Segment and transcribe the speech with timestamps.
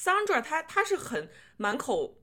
[0.00, 1.28] Sandra 她她是很
[1.58, 2.16] 满口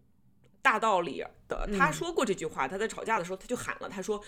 [0.63, 4.19] 大道理的，她说过这句话，她在吵架的时候她就喊了，她说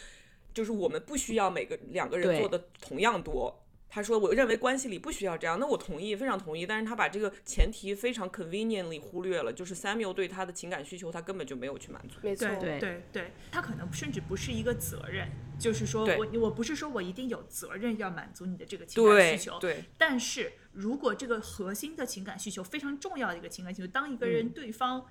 [0.53, 3.65] 就是我们不需要每个两个人对做的同样多。
[3.89, 6.65] 她说我认为关系里不需要这样，那我同意，非常同意。
[6.65, 12.19] 但是他把这个前提非常 conveniently 忽略了，就是 Samuel 对他的情感需求，他根本就没有去满足。
[12.21, 15.27] 没错，对对对对，他可能甚至不是一个责任，
[15.57, 25.07] 就是说我我不是说我一定有责任要满足你的这个情感需求，对但是如果这个核心的情感需求非常重要的一个情感需求，当一个嗯人对方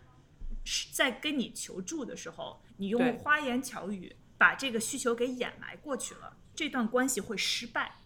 [0.65, 7.98] 是在跟你求助的时候，你用花言巧语把这个需求给掩埋过去了，这段关系会失败。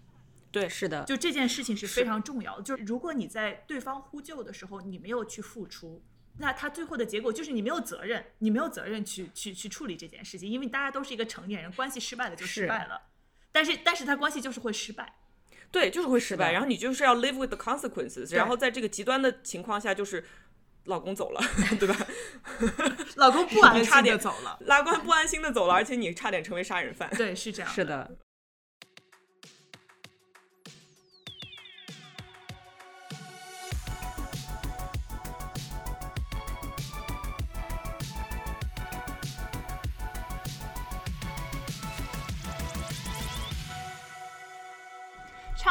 [0.52, 2.62] 对，是的，就这件事情是非常重要的。
[2.62, 6.04] 就是如果你在对方呼救的时候，你没有去付出，
[6.38, 13.08] 那他最后的结果就是你没有责任，你没有责任去去去处理这件事情，因为大家都是一个成年人，关系失败了就失败了。
[13.50, 15.16] 但是但是他关系就是会失败。
[15.70, 20.22] 对，就是会失败，然后你就是要 live with the consequences，然后在这个极端的情况下，就是
[20.84, 21.40] 老公走了，
[21.80, 21.96] 对吧？
[23.16, 27.08] 老公不安心的走了，拉官不安心的走了，而且你差点成为杀人犯。
[27.16, 27.72] 对，是这样。
[27.72, 28.18] 是的，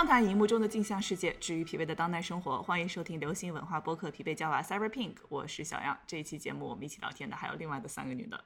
[0.02, 2.60] 畅谈荧幕中的镜像世界，治愈疲惫的当代生活。
[2.64, 5.96] 欢迎收听流行文化播客《疲惫娇娃 Cyber Pink》，我是小样。
[6.08, 8.46] 这一期节目我们一起聊天的还有另外的三个女的。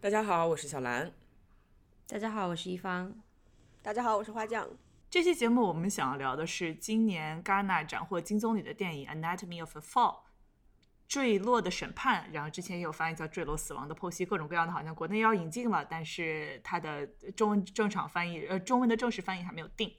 [0.00, 1.12] 大家好，我是小兰。
[2.06, 3.12] 大家好，我是一方。
[3.82, 4.68] 大家好，我是花匠。
[5.10, 10.12] 这期节目我们想要聊的是今年戛纳斩获金棕榈的电影《Anatomy of a Fall》。
[11.08, 19.92] 坠落的审判，然后之前也有翻译叫“坠落死亡的剖析”，各种各样的，好像国内要引进了，但是它的中文正常翻译，呃，中文的正式翻译还没有定。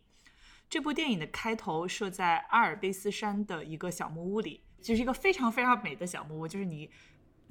[0.70, 6.90] 这部电影的开头设在阿尔卑斯山的一个小木屋里，就是一个非常非常美的小木屋，就是你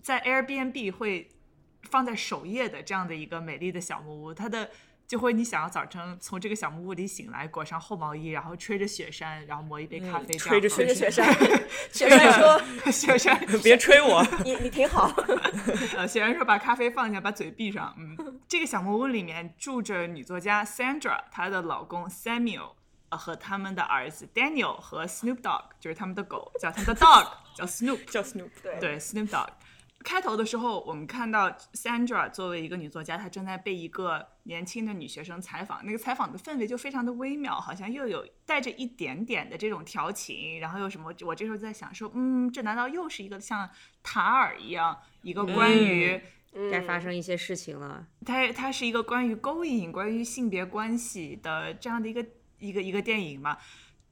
[0.02, 1.28] 在 Airbnb 会
[1.82, 4.70] 放在首页的这样的一个美丽的小木屋，它的
[5.06, 11.34] 就会你想要早晨从这个小木屋里醒来，裹上厚毛衣，然后吹着雪山，然后磨一杯咖啡，这样吹着吹着雪雪 山，
[11.92, 12.60] 雪山说
[12.90, 15.08] 雪山， 别吹我，你你挺好，
[15.96, 17.94] 呃，雪山说把咖啡放下，把嘴闭上。
[17.98, 22.72] 嗯，这个小木屋里面住着女作家 Sandra，她的老公 Samuel，
[23.10, 28.04] 呃，和他们的儿子 Daniel 和 Snoop Dogg，就是他们的狗，叫他们的 dog 叫 Snoop。
[28.06, 28.50] 叫 Snoop。
[28.62, 29.48] 对对，Snoop Dogg。
[30.02, 35.80] 开头的时候，我们看到 Sandra 作为一个女作家，她正在被一个年轻的女学生采访。
[35.86, 41.10] 那个采访的氛围就非常的微妙，好像又有带着一点点的这种调情，然后又什么？
[41.22, 43.66] 我这时候在想说，嗯，这难道又是一个像
[44.02, 46.20] 塔尔一样一个关于、
[46.70, 48.06] 该发生一些事情了。
[48.26, 52.22] 它它是一个关于勾引、关于性别关系的这样的一个
[52.58, 53.58] 一个一个电影嘛。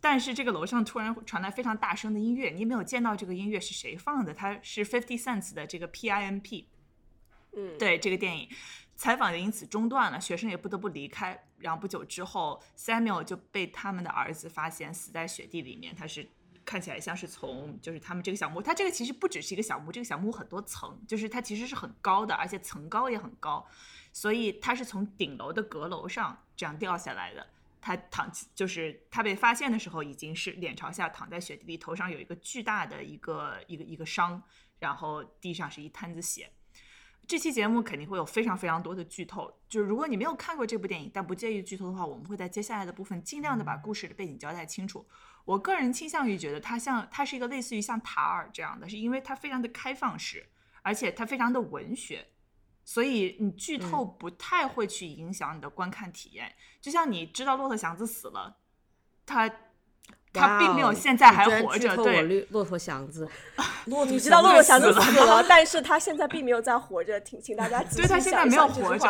[0.00, 4.34] 但是这个楼上突然传来非常大声的音乐，你没有见到这个音乐是谁放的？
[4.34, 6.68] 它是 Fifty Cents 的这个 P.I.M.P。
[7.52, 8.48] 嗯，对这个电影，
[8.96, 11.46] 采访也因此中断了，学生也不得不离开。
[11.58, 16.28] 然后不久之后，Samuel 就被他们的儿子发现死在雪地里面，他是
[16.64, 23.64] 看起来像是从就是他们这个小木屋，它这个其实不只是一个小木屋，这个小木屋很多层，就是它其实是很高的，而且层高也很高，
[24.12, 27.46] 所以它是从顶楼的阁楼上这样掉下来的。
[27.82, 34.40] 他躺，就是他被发现的时候，已经是脸朝下躺在雪地里，头上有一个巨大的一个一个一个伤，
[34.78, 36.50] 然后地上是一滩子血。
[37.26, 45.06] 这期节目肯定会有非常非常多的剧透，就是如果你没有看过这部电影，但不介意剧透的话，我们会在接下来的部分尽量的把故事的背景交代清楚。
[45.44, 50.48] 我个人倾向于觉得它像它是一个类似于像塔尔这样的，是因为它非常的开放式，
[50.82, 52.26] 而且它非常的文学，
[52.84, 56.52] 所以你剧透不太会去影响你的观看体验。
[56.80, 58.56] 就像你知道骆驼祥子死了，
[59.24, 59.48] 他
[60.32, 63.28] 他并没有现在还活着，对，骆骆驼祥子，
[63.86, 69.06] 骆驼你知道骆驼祥子死了， 但是他现在并没有在活着，请请大家对他现在没有活着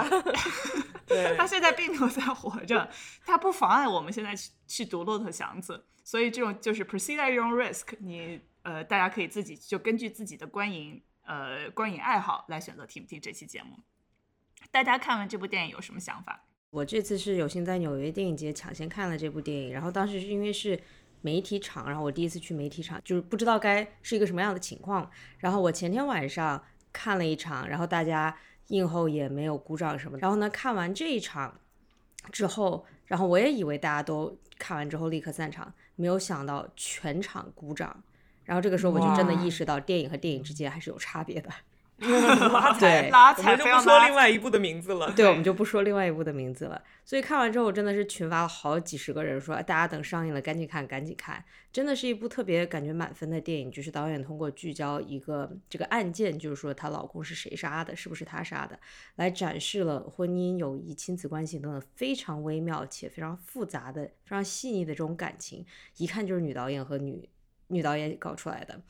[1.36, 2.88] 他现在并没有在活着，
[3.24, 13.78] 他不妨碍我们现在去去读骆驼祥子，所以这种就是 proceed at your own risk，你呃大家可以自己就根据自己的观影呃观影爱好来选择听不听这期节目。
[14.70, 16.44] 大家看完这部电影有什么想法？
[16.70, 20.80] 我这次是有幸在纽约电影节抢先看了这部电影，然后当时是因为是
[21.20, 25.10] 媒体场，然后我第一次去媒体场，就是不知道该是一个什么样的情况。
[25.38, 28.34] 然后我前天晚上看了一场，然后大家
[28.68, 30.16] 映后也没有鼓掌什么。
[30.18, 31.60] 然后呢，看完这一场
[32.30, 38.02] 之后，然后我也以为大家都看完之后立刻散场，没有想到全场鼓掌。
[38.44, 41.50] 然后这个时候我就真的意识到电影和电影之间还是有差别的。
[42.02, 45.12] 拉踩，对拉我们就不踩非常拉说另外一部的名字了。
[45.12, 46.82] 对，我们就不说另外一部的名字了。
[47.04, 51.44] 所以看完之后，真的是群发了好几十个人说，哎大家等上映了，赶紧看，赶紧看。
[51.72, 58.76] 真的是一部特别感觉满分的电影，就是导演通过聚焦一个这个案件，就是说她老公是谁杀的，是不是她杀的，
[59.14, 65.64] 来展示了婚姻、友谊、亲子关系等等非常微妙且非常复杂的、非常细腻的这种感情，
[65.98, 67.28] 一看就是女导演和女
[67.72, 68.80] 女导演搞出来的。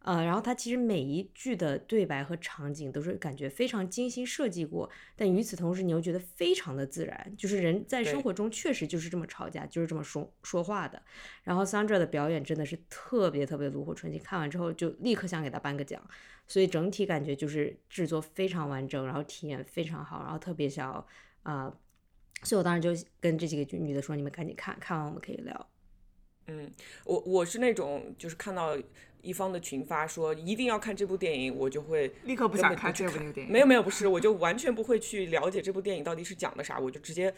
[0.00, 11.00] 呃，然后它其实每一句的对白和场景都是感觉非常精心设计过，但与此同时，你又觉得非常的自然，就是人在生活中确实就是这么吵架，就是这么说说话的。
[11.42, 15.98] 然后 Sandra 的表演真的是特别特别炉火纯青，看完之后就立刻想给她颁个奖。
[16.46, 21.06] 所以整体感觉就是制作非常完整，然后体验非常好，然后特别想要
[21.44, 21.74] 啊、
[22.42, 25.66] 所以我当时就跟这几个女的说，你们赶紧看看完我们可以聊。
[26.46, 26.70] 嗯，
[27.04, 28.76] 我我是那种就是看到
[29.22, 33.52] 一方的群发说一定要看这部电影，我就会立刻不想看这部电影。
[33.52, 37.34] 没有没有，不是，我就完全不会去了解这部电影到底是讲的啥，我就直接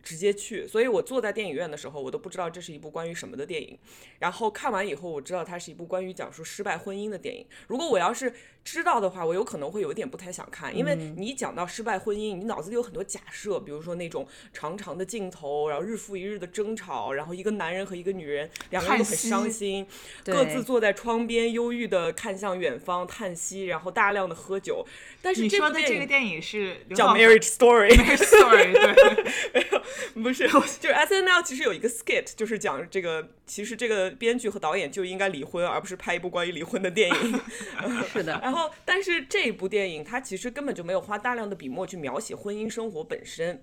[0.00, 0.68] 直接去。
[0.68, 3.76] 所以我坐在电影院的时候，我都不知道这是一部关于什么的电影。
[4.20, 7.44] 然后看完以后，我知道它是一部关于讲述失败婚姻的电影。
[7.66, 8.32] 如果我要是
[8.70, 19.86] 知道的话，我有可能会有一点不太想看，因为你一讲到失败婚姻，你脑子里有很多假设，比如说那种长长的镜头，然后日复一日的争吵，然后一个男人和一个女人两个人都很伤心，
[20.26, 24.86] 各自坐在窗边忧郁的看向远方叹息，然后大量的喝酒。
[25.22, 37.40] 但是你说的这个电影是刘叫《Marriage Story》， Story，对， 没有不是，就是 S N L 其实有一个 skit，就是讲这个，其实这个编剧和导演就应该离婚，而不是拍一部关于离婚的电影。
[38.12, 43.62] 是的，然后，但是这部电影它其实根本就没有花大量的笔墨去描写婚姻生活本身，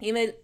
[0.00, 0.34] 因为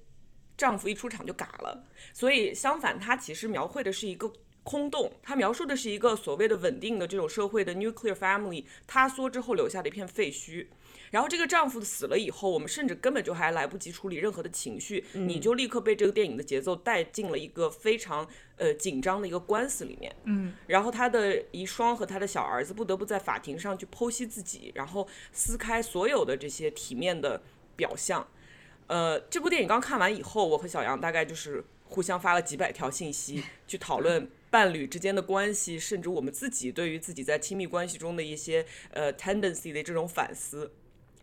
[0.56, 4.30] 丈夫一出场就嘎了，所以相反，它其实描绘的是一个。
[4.62, 10.66] 空洞，它描述的是一个所谓的稳定的这种社会的 nuclear family 塌缩之后留下的一片废墟。
[11.10, 18.24] 然后这个丈夫死了以后，我们甚至根本就还来不及处理任何的情绪，你就立刻被这个电影的节奏带进了一个非常
[18.56, 20.14] 呃紧张的一个官司里面。
[20.24, 27.42] 嗯，然后他的遗孀和他的小儿子不得不在法庭上去剖析自己，然后撕开所有的这些体面的
[27.74, 28.28] 表象。
[28.86, 40.72] 呃，这部电影刚看完以后，我和小杨大概就是互相发了几百条信息，去讨论伴侣之间的关系，甚至我们自己对于自己在亲密关系中的一些呃 tendency 的这种反思。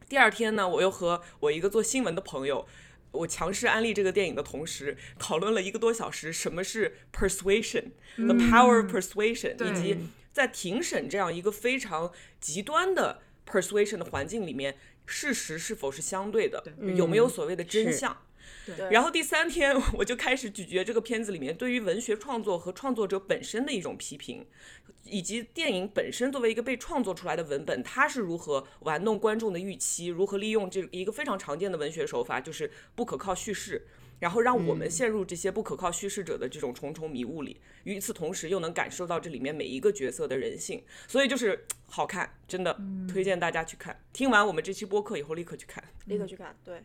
[0.07, 2.65] 第二天呢，我又和我一个做新闻的朋友，
[3.12, 16.63] 我强势安利这个电影的同时，讨论了一个多小时，什么是 persuasion，the power of persuasion，、以及嗯在庭审这样一个非常极端的 persuasion 的环境里面，事实是否是相对的，
[16.95, 18.15] 有没有所谓的真是相？
[18.75, 24.45] 对然后第三天，我就开始咀嚼这个片子里面对于文学创作和创作者本身的一种批评，
[25.03, 33.87] 以及电影本身作为一个被创作出来的文本，它是如何玩弄观众的预期，如何利用这一个非常常见的文学手法，就是不可靠叙事。
[34.19, 42.75] 然后让我们陷入这些不可靠叙事者的这种重重迷雾里，与此同时又能感受到这里面每一个角色的人性，所以就是好看，真的
[43.07, 44.03] 推荐大家去看。
[44.13, 45.83] 听完我们这期播客以后，立刻去看。
[46.07, 46.57] 立刻去看。
[46.63, 46.81] 对，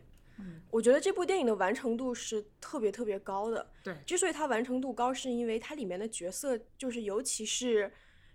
[0.69, 3.69] 我觉得这部电影的完成度是特别特别高的。
[3.83, 7.91] 对之所以它完成度高，是因为它里面的角色，就是尤其是。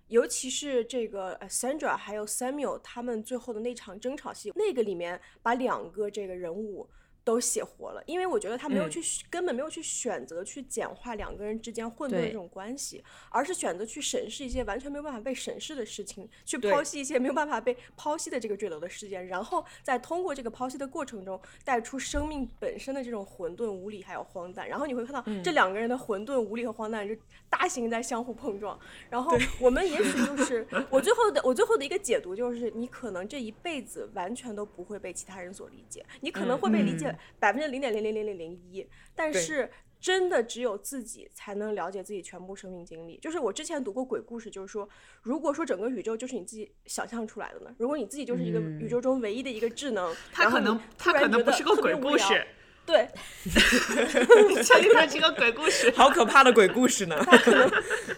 [0.08, 6.88] 尤其是这个呃 Sandra 还有 Samuel 他们最后的那场争吵戏，那个里面把两个这个人物
[7.28, 8.90] 都写活了，因为我觉得他没有嗯。
[8.90, 25.42] 去、根本没有去选择去简化两个人之间混沌的这种关系，而是选择去审视一些完全没有办法被审视的事情，去剖析一些没有办法被剖析的这个坠楼的事件，然后再通过这个剖析的过程中带出生命本身的这种混沌、无理还有荒诞，然后你会看到嗯。
[25.42, 27.14] 这两个人的混沌、无理和荒诞就
[27.50, 28.78] 大型在相互碰撞，
[29.10, 39.70] 然后我们也许就是我最后的我最后的一个解读就是，你可能这一辈子完全都不会被其他人所理解，你可能会被理解百分之零点零零零零零一，但是。
[40.00, 43.18] 真的只有自己才能了解自己全部生命经历。
[43.18, 44.88] 就是我之前读过鬼故事，就是说，
[45.22, 47.74] 如果说整个宇宙就是你自己想象出来的呢？
[47.78, 52.46] 如果你自己就是一个嗯宇宙中唯一的一个智能，他可能然后你它突然觉得可能不是个鬼故事，
[52.88, 53.06] 对，
[53.44, 55.90] 你确定它是个鬼故事？
[55.94, 57.22] 好可怕的鬼故事呢！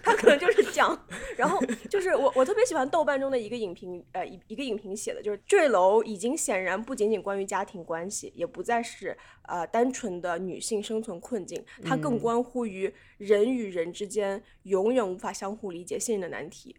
[0.05, 0.97] 他可能就是讲，
[1.37, 9.17] 然后就是我我特别喜欢豆瓣中的一个影评，呃一一个影评写的，就是坠楼已经显然不仅仅关于家庭关系，也不再是
[9.49, 16.77] 呃单纯的女性生存困境，它更关乎于人与人之间永远无法相互理解、信任的难题。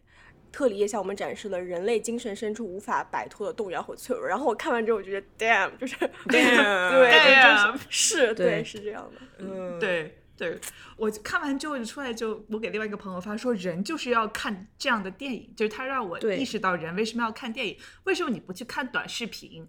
[0.52, 4.28] 特里也向我们展示了人类精神深处无法摆脱的动摇和脆弱。
[4.28, 9.22] 然后我看完之后，我觉得 damn，就是 Damn 对， 这真 Damn 是是，对，对是这样的。
[9.40, 10.60] 嗯，对对
[10.98, 19.68] 我看完之后就出来就，我给另外一个朋友发说，人就是要看这样的电影，就是他让我意识到人为什么要看电影，为什么你不去看短视频？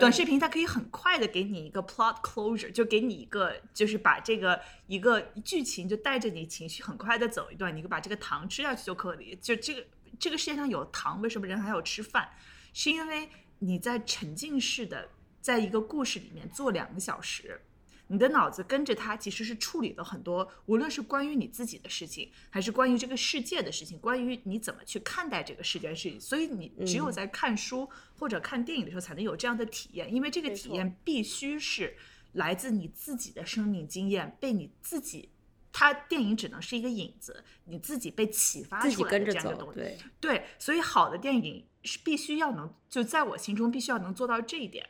[0.00, 9.38] 短视频它可以很快的给你一个 plot closure，就给你一个就是把这个一个剧情就带着你情绪很快的走一段，你就把这个糖吃下去就可以。
[9.40, 9.84] 就这个
[10.18, 12.28] 这个世界上有糖，为什么人还要吃饭？
[12.72, 13.28] 是因为
[13.60, 15.08] 你在沉浸式的
[15.40, 17.62] 在一个故事里面坐两个小时，
[18.08, 26.20] 你的脑子跟着它其实是处理了很多，无论是关于你自己的事情，还是关于这个世界的事情，关于你怎么去看待这个世界的事情。
[26.20, 31.96] 所以你只有在看书或者看电影的时候，才能有这样的体验，因为这个体验必须是
[32.32, 35.30] 来自你自己的生命经验，被你自己。
[35.78, 39.78] 它电影只能是一个引子，你自己被启发出来的这样一个东，西。
[39.78, 44.88] 对，对，所以好的电影是必须要能，就在我心中必须要能做到这一点。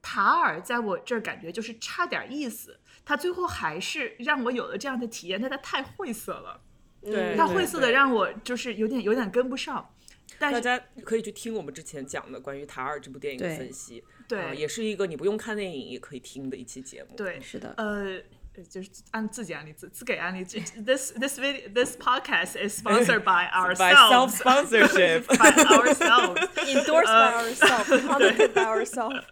[0.00, 6.60] 塔尔在我这儿感觉就是差点意思，他最后还是让我有了这样的体验，但他太晦涩了，
[7.02, 9.92] 对他晦涩的让我就是有点有点跟不上。
[10.38, 17.16] 但是大家可以去听我们之前讲的关于塔尔这部电影的分析，对、啊也是一个你不用看电影也可以听的一期节目。
[17.16, 18.22] 对，是的，呃，
[18.64, 20.44] 就是按自己安利自自给安利。
[20.44, 26.48] 这 this this video this podcast is sponsored by By self ourselves sponsorship，by ourselves。
[26.66, 29.24] endorsed by ourselves, commented by ourselves。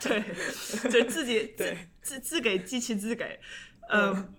[0.00, 0.22] 对，
[0.90, 3.38] 就自己自自自给机器自给，
[3.90, 4.34] 嗯，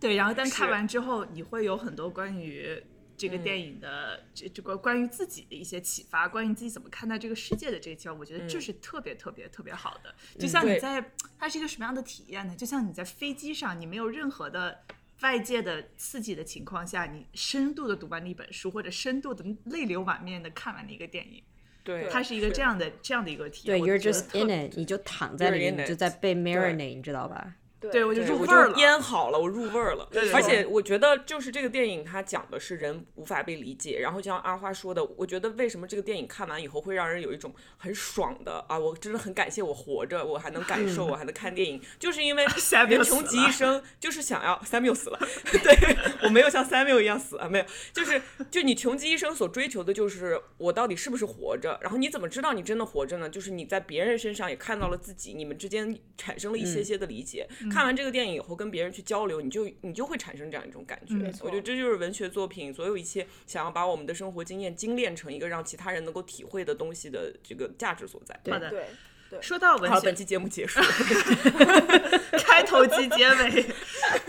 [0.00, 0.14] 对。
[0.16, 2.82] 然后但看完之后，你会有很多关于
[3.16, 10.14] 这个电影的这这个关于自己的一些启发，关于自己怎么看待这个世界的这个启发，我觉得这是特别特别特别好的。
[10.38, 12.54] 就像你对在它是一个什么样的体验呢？
[12.56, 14.80] 就像你在飞机上，你没有任何的。
[15.22, 21.42] 外界的刺激的情况下，你深度的读完了一本书，或者深度的泪流满面的看完了一个电影，
[21.82, 23.78] 对，它是一个这样的这样的一个体验。
[23.78, 27.54] 对我，you're just 特 in 别 it，你就躺在里面，你就在被 marinate，你知道吧？
[27.90, 28.78] 对我就入味儿了。
[28.78, 30.08] 腌好了，我入味儿了。
[30.10, 42.44] 对对而且我觉得，就是这个电影它讲的是人无法被理解，然后就像阿花说的，我觉得为什么这个电影看完以后会让人有一种很爽的啊，我真的很感谢我活着，我还能感受， 我还能看电影，就是因为
[42.88, 45.18] 人穷极一生就是想要 Samuel 死了，
[45.50, 53.28] 对我没有像 Samuel 一样死啊，没有，就是就你穷极一生所追求的就是我到底是不是活着，然后你怎么知道你真的活着呢？
[53.28, 57.48] 就是你在别人身上也看到了自己，你们之间产生了一些些的理解。
[57.74, 61.14] 看完这个电影以后，跟别人去交流，你就你就会产生这样一种感觉。
[61.14, 68.38] 没错我觉得这就是文学作品所有一切想要把我们的生活经验精炼成一个让其他人能够体会的东西的这个价值所在。
[68.48, 68.86] 好的，对
[69.28, 70.80] 对，说到文好，学本，期节目结束。
[72.38, 73.66] 开头及结尾，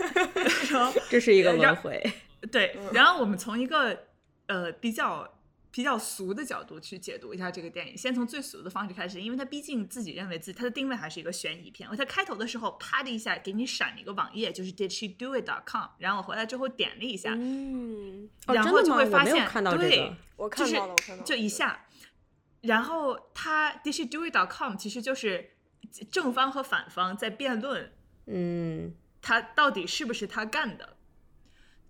[0.72, 2.12] 然后这是一个让轮回。
[2.50, 3.96] 对，然后我们从一个
[4.46, 5.35] 呃比较
[5.76, 7.94] 比较俗的角度去解读一下这个电影。
[7.94, 11.86] 先从最俗的方式开始，因为它毕竟自己认为自己它的定位还是一个悬疑片。
[11.94, 21.84] 它开头的时候啪的一下给你闪了一个网页，就是 Did she do it com，然后我回来之后点了一下，嗯，然后就会发现我看到这对个，就是我看到了，我看到了，就一下，
[22.62, 25.50] 然后他 Did she do it com 其实就是
[26.10, 27.92] 正方和反方在辩论。
[28.24, 30.95] 嗯，他到底是不是他干的？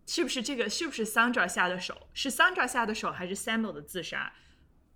[0.06, 0.68] 是不是这个？
[0.68, 2.08] 是不是 Sandra 下的手？
[2.14, 4.32] 是 Sandra 下的手，还是 Samuel 的自杀？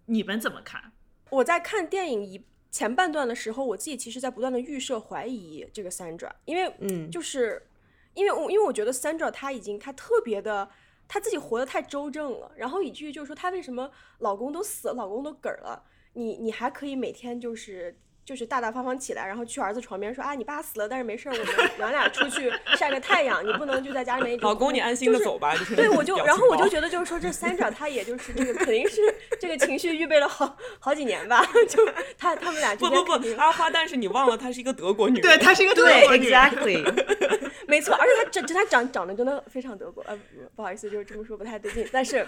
[0.06, 0.92] 你们怎么看？
[1.30, 7.68] 我在看电影一前半段的时候，我自己其实在不断的预设怀疑这个 Sandra，因为嗯就是
[8.14, 10.70] 因为我因为我觉得 Sandra 她已经她特别的。
[11.12, 13.90] 她自己活得太周正了，然后以至于就是说，她为什么
[14.20, 25.56] 老公都死了，老公都嗝儿了，你你还可以每天就是就是大大方方起来，然后去儿子床边说啊，你爸死了，但是没事儿，我们娘俩出去晒个太阳，你不能就在家里面一直老公，你安心的就是走吧。
[25.56, 29.00] 就是对，我就然后我就觉得就是说，这三者他也就是这个肯定是
[29.40, 31.84] 这个情绪预备了好好几年吧，就
[32.16, 35.22] 他他们俩之不不不，间肯定阿花，但是你忘了她是一个德国女人。
[35.22, 36.40] 对，她是一个德国女人。
[36.40, 36.80] ，exactly。
[37.66, 40.22] 没错，而且他这他长长得真的非常德国，呃，不
[40.56, 42.26] 不好意思，就是这么说不太对劲，但是。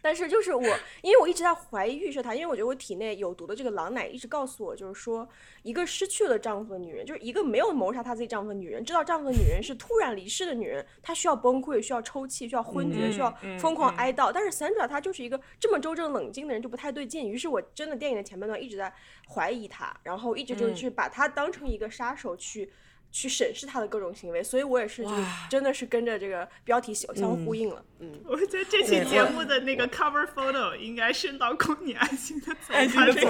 [0.00, 0.62] 但是就是我，
[1.02, 5.28] 因为我一直在怀疑预设他，因为我觉得我体内有毒的这个狼奶一直告诉我，就是说，
[5.62, 14.30] 一个失去了丈夫的女人，就是一个没有谋杀她自己丈夫的女人，知道丈夫的女人是突然离世的女人，她需要崩溃，需要抽泣，需要昏厥，嗯需要嗯疯狂嗯哀悼。
[14.32, 17.28] 但是 Sandra 她就是一个这么周正冷静的人，就不太对劲。
[17.28, 18.92] 于是我真的电影的前半段一直在
[19.28, 22.70] 怀疑她，然后一直嗯就是把她当成一个杀手去。
[23.10, 27.82] 去审视他的各种行为，所以我也是，就是真的是跟着这个标题相相呼应了。
[28.00, 32.74] 嗯，我觉得这期节目的那个 cover photo 应该是老公，你安心的走吧。
[32.74, 33.14] 安心的。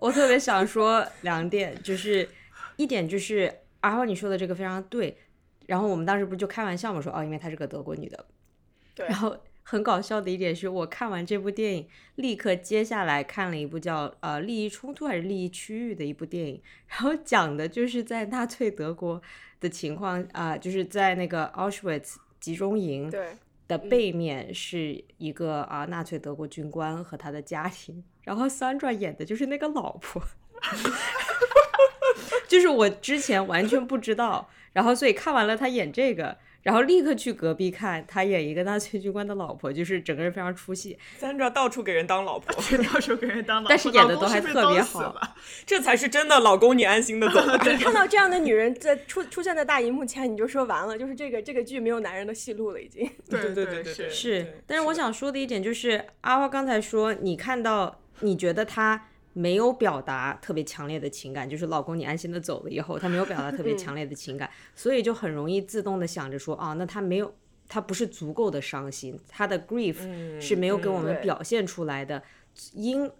[0.00, 2.28] 我特别想说两点，就是
[2.76, 5.18] 一点就是阿浩你说的这个非常对，
[5.66, 8.24] 然后我们当时不是就开玩笑嘛，说哦，因为她是个德国女的，
[8.94, 9.36] 对然后
[9.70, 19.20] 很搞笑的一点是我看完这部电影，立刻接下来看了一部叫呃利益冲突还是利益区域的一部电影， 然后讲的就是在纳粹德国
[19.60, 30.22] 的情况啊、就是在那个 Auschwitz 集中营对，的背面是一个啊纳粹德国军官和他的家庭，然后 Sandra 演的就是那个老婆，
[32.48, 42.54] 就是我之前完全不知道，然后所以看完了他演这个，然后立刻去隔壁看他演一个纳粹军官的老婆，就是整个人非常出戏，Sandra 到处给人当老婆，
[42.92, 45.18] 到处给人当老婆，但是演的都还特别好
[45.64, 47.58] 这才是真的老公，你安心的走吧。
[47.64, 53.10] 你看到这样的女人在出出现在大荧幕前，你就说完了，就是这个这个剧没有男人的戏路了，已经。
[53.30, 67.34] 对对对对对是是，但是我想说的一点就是，阿花刚才说，你看到你觉得他没有表达特别强烈的情感，就是老公你安心的走了以后，他没有表达特别强烈的情感， 所以就很容易自动的想着说，啊，那他没有，
[67.68, 72.22] 他不是足够的伤心，他的 grief 是没有给我们表现出来的，
[72.72, 73.10] 因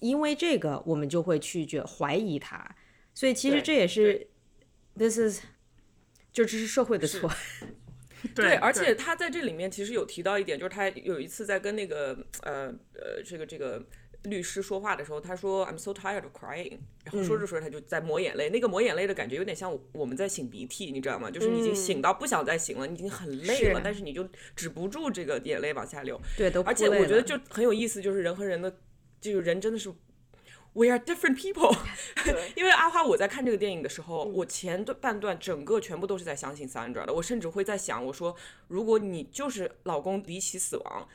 [0.00, 2.74] 因为这个我们就会去觉怀疑他，
[3.12, 4.28] 所以其实这也是
[4.96, 5.42] this is
[6.32, 7.30] 就这是社会的错，
[8.34, 13.84] 对，而且他在这里面其实有提到一点，就是他有一次在跟那个呃呃这个这个
[14.30, 21.30] 律师说话的时候，他说 I'm so tired of crying，然后说着说着他就在抹眼泪，那个抹眼泪的感觉有点像我们在擤鼻涕，你知道吗？
[21.30, 26.20] 就是你已经擤到不想再擤了，你已经很累了，是但是你就止不住这个眼泪往下流。
[26.36, 28.76] 对，都而且我觉得就很有意思，就是人和人的，
[29.20, 29.92] 就是人真的是。
[30.78, 31.74] We are different people。
[32.54, 37.14] 因为阿花，我在看这个电影的时候，我前段半段整个全部都是在相信 Sandra 的。
[37.14, 38.36] 我甚至会在想，我说，
[38.68, 41.08] 如果你就是老公离奇死亡，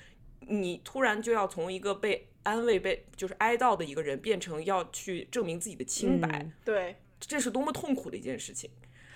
[0.48, 8.70] 你突然就要从一个被安慰、被就是哀悼的一个人，变成要去证明自己的清白，嗯对，这是多么痛苦的一件事情。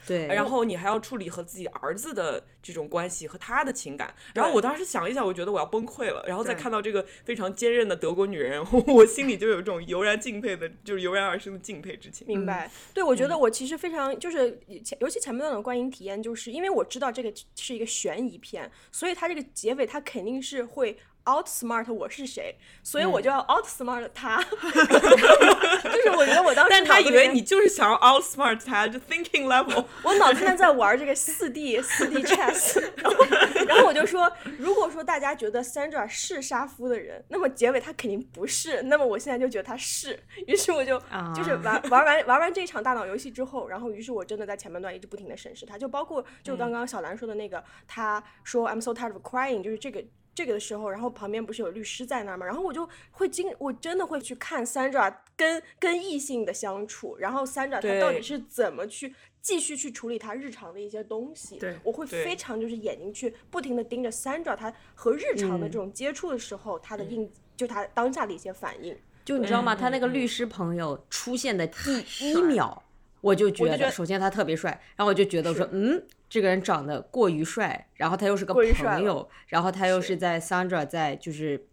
[0.08, 4.14] 对，然后你还要处理和自己儿子的这种关系和他的情感。
[4.36, 6.24] 然后我当时想一想，我觉得我要崩溃了。
[6.28, 12.28] 然后再看到这个非常坚韧的德国女人， 我心里就有一种油然敬佩的，就是油然而生的敬佩之情。
[12.28, 12.70] 明白。
[12.94, 24.42] 对，我觉得我其实非常就是前，尤其前半段的观影体验，就是因为我知道这个是一个悬疑片，所以它这个结尾它肯定是会 outsmart 我是谁，所以我就要 outsmart 他。
[25.84, 29.86] 就是我觉得我当时但他以为你就是想要 outsmart 他，就 thinking level。
[30.04, 33.26] 我脑子现在在玩这个四 D 四 D chess，然后
[33.68, 41.00] 然后我就说，如果说大家觉得 Sandra 是杀夫的人，那么结尾他肯定不是，那么我现在就觉得他是，于是我就
[41.36, 50.04] 就是啊玩玩完玩完这一场大脑游戏之后，然后于是我真的在前半段一直不停的审视他，就包括就刚刚小兰说的那个，他说 I'm so tired of crying，就是这个。
[50.36, 52.46] 这个的时候，然后旁边不是有律师在那儿吗？
[52.46, 61.58] 然后我就会经，我真的会去看 Sandra 跟跟异性的相处，然后 Sandra 她到底是怎么去继续去处理他日常的一些东西。
[61.58, 68.96] 对我会非常就是眼睛去不停的盯着 Sandra 她和日常的嗯这种接触的时候，他的应就他当下的一些反应。
[69.24, 69.74] 就你知道吗？
[69.74, 72.84] 他那个律师朋友出现的第一秒，
[73.22, 78.64] 我就觉得，我就觉得首先他特别帅，然后我就觉得我说，嗯，这个人长得过于帅，然后他又是个朋
[79.04, 81.68] 友，然后他又是是在 Sandra 在就是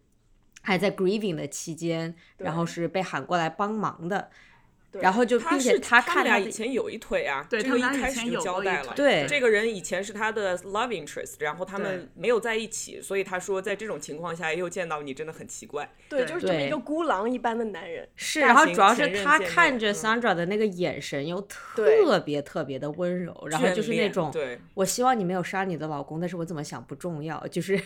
[0.61, 4.52] 还在 grieving 的期间，然后是被喊过来帮忙的，对
[5.01, 8.93] 然后就他并且是他看他俩以前有一腿啊，对这个一他们俩以前开始就交代了。
[8.95, 15.89] 对这个人以前是他的 love interest，然后他们没有在一起，所以他说在这种情况下又见到你真的很奇怪。
[16.09, 18.07] 对，就是这么一个孤狼一般的男人。
[18.15, 27.79] 是，然后主要是他看着嗯 Sandra 的那个眼神又特别特别的温柔，然后就是那种，对，我希望你没有杀你的老公，但是我怎么想不重要，就是，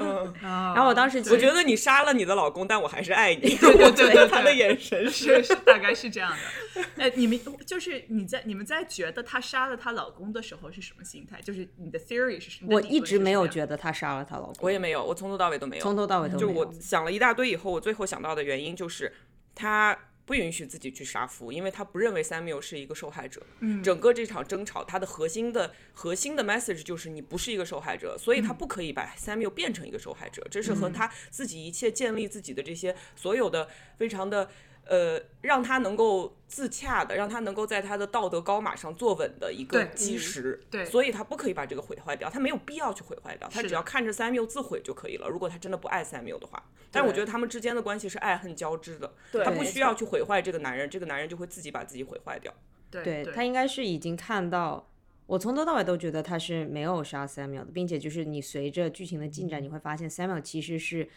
[0.00, 3.40] 嗯，然 然后我当时我觉得你杀了你的老公，但我还是爱你。
[3.56, 6.82] 对对我觉对对 得他的眼神是是是大概是这样的。
[6.96, 11.40] 哎，你们就是你在你们在觉得她杀了她老公的时候是什么心态？
[11.40, 12.74] 就是你的 theory 是什么？
[12.74, 13.46] 我一直没有。
[13.52, 15.82] 觉得她杀了她老公，我也没有，我从头到尾都没有。
[15.82, 16.64] 从头到尾都就没有。
[16.64, 19.12] 就我想了一大堆以后，我最后想到的原因就是
[19.54, 23.42] 他不允许自己去杀夫，因为他不认为 Samuel 是一个受害者。
[23.60, 34.50] 嗯，整个这场争吵，他的核心的核心的 message 就是你不是一个受害者，所以他不可以把 Samuel 变成一个受害者，这是和他自己一切建立自己的这些所有的非常的。
[34.84, 40.84] 呃，让他能够自洽的，让他能够在他的道德高马上坐稳的一个基石，对。
[40.84, 45.28] 所以他不可以把这个毁坏掉，他没有必要去毁坏掉，他只要看着 Samuel 自毁就可以了。
[45.28, 49.44] 如果他真的不爱 Samuel 的话，但我觉得他们之间的关系是爱恨交织的，对。
[49.44, 52.52] 他不需要去毁坏这个男人，这个男人就会自己把自己毁坏掉。
[52.90, 54.90] 对对他应该是已经看到，
[55.26, 61.08] 我从头到尾都觉得他是没有杀 Samuel 的，并且就是你随着剧情的进展，你会发现 Samuel 其实是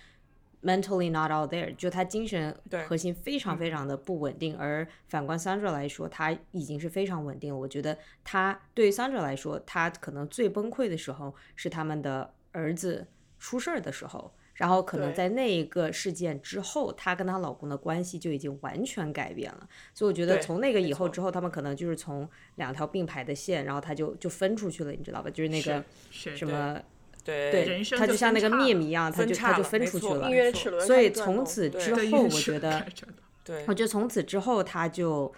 [0.66, 7.60] mentally not out there，就他精神对核心非常非常的不稳定，而反观 Sandra 来说，他已经是非常稳定了。
[7.60, 13.08] 我觉得他对于 Sandra 来说，他可能最崩溃的时候是他们的儿子。
[13.38, 19.68] 出事儿的时候，然后可能在那一个事件之后，她跟她老公的关系就已经完全改变了。
[19.94, 25.30] 所以我觉得从那个以后之后，他们可能就是从两条并排的线，然后他就就分出去了，你知道吧？
[25.30, 26.82] 就是那个什么
[27.26, 32.86] 对对人，生它就就像那个分叉 meme 一样，它就它就分出去了所以从此之后，我觉得
[33.44, 35.34] 对我觉得从此之后，他就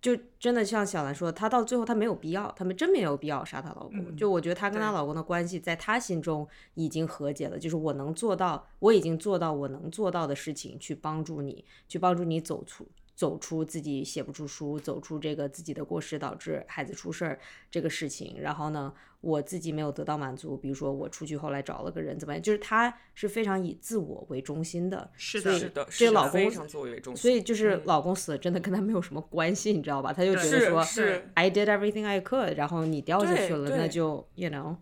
[0.00, 3.98] 就真的像小兰说的，她到最后她没有必要，他们真没有必要杀她老公。
[3.98, 12.88] 嗯就我觉得她跟她老公的关系，在她心中已经和解了，就是我能做到，我已经做到我能做到的事情，去帮助你，去帮助你走出。
[13.20, 17.38] 走出自己写不出书，走出这个自己的过失导致孩子出事儿
[17.70, 27.82] 这个事情，然后呢，我自己没有得到满足，比如说我出去后来找了个人怎么样，就是他是非常以自我为中心的，是的是的，这个老公非常自我为中心，所以就是嗯。
[27.84, 30.14] 老公死了，真的跟他没有什么关系，你知道吧？
[30.14, 34.76] 他就觉得说是 I did everything I could，然后你掉下去了，那就 you know，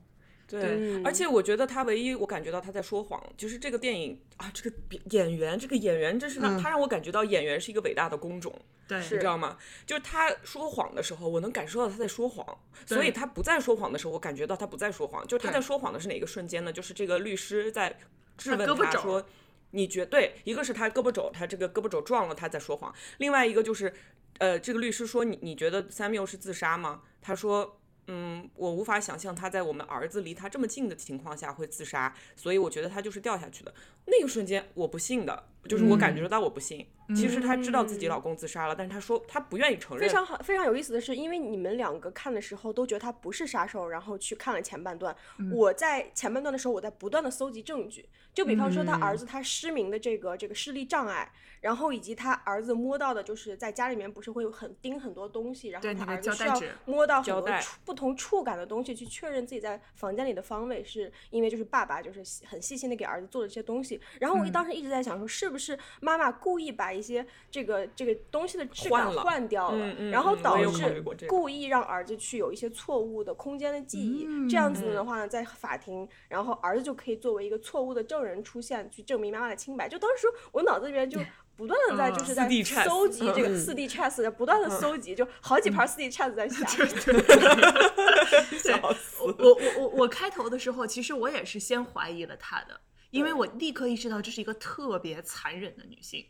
[0.48, 8.54] 对，嗯而且我觉得他唯一我感觉到他在说谎，就是这个电影啊，这个演演员，这个演员真是让、他让我感觉到演员是一个伟大的工种，
[8.88, 9.58] 对，你知道吗？
[9.86, 15.26] 就是他说谎的时候，我能感受到他在说谎，所以他不在说谎的时候，我感觉到他不在说谎。
[15.26, 16.72] 就是他在说谎的是哪个瞬间呢？
[16.72, 17.96] 就是这个律师在
[18.36, 19.24] 质问他说。
[19.72, 23.92] 你觉对，一个是他胳膊肘，他这个胳膊肘撞了，他在说谎；另外一个就是，
[24.38, 27.02] 呃，这个律师说你你觉得 Samuel 是自杀吗？
[27.20, 27.78] 他说，
[28.10, 33.74] 嗯，我无法想象他在我们儿子离他这么近的情况下会自杀，所以我觉得他就是掉下去的。
[34.06, 36.86] 那个瞬间我不信的，就是我感觉到我不信。
[37.16, 40.06] 其实她知道自己老公自杀了，但是她说她不愿意承认。
[40.06, 45.16] 非常好，非常有意思的是，因为你们两个看的时候都觉得他不是杀手，然后去看了前半段。
[45.50, 63.98] 我在前半段的时候，我在不断的搜集证据，就比方说他儿子他失明的这个这个视力障碍，然后以及他儿子摸到的，就是在家里面不是会有很钉很多东西，然后他儿子需要摸到很多触不同触感的东西去确认自己在房间里的方位，是因为就是爸爸就是很细心的给儿子做了这些东西。
[64.20, 75.08] 然后我嗯当时一直在想说，是不是妈妈故意把一些这个这个东西的质感换掉了，嗯嗯然后导致故意让儿子去有一些错误的空间的记忆，这样子的。
[75.08, 79.88] 话呢，在法庭，然后儿子就可以作为一个错误的证人出现，去证明妈妈的清白。
[79.88, 81.18] 就当时我脑子里面就
[81.56, 82.46] 不断的在就是在
[82.84, 83.56] 搜集这个嗯。
[83.56, 86.62] 四 D chess，不断的搜集，就好几盘四 D chess 在下。
[88.62, 92.78] 对，我我我我我开头的时候，其实我也是先怀疑了他的，
[93.10, 96.26] 因为我立刻意识到这是一个特别残忍的女性，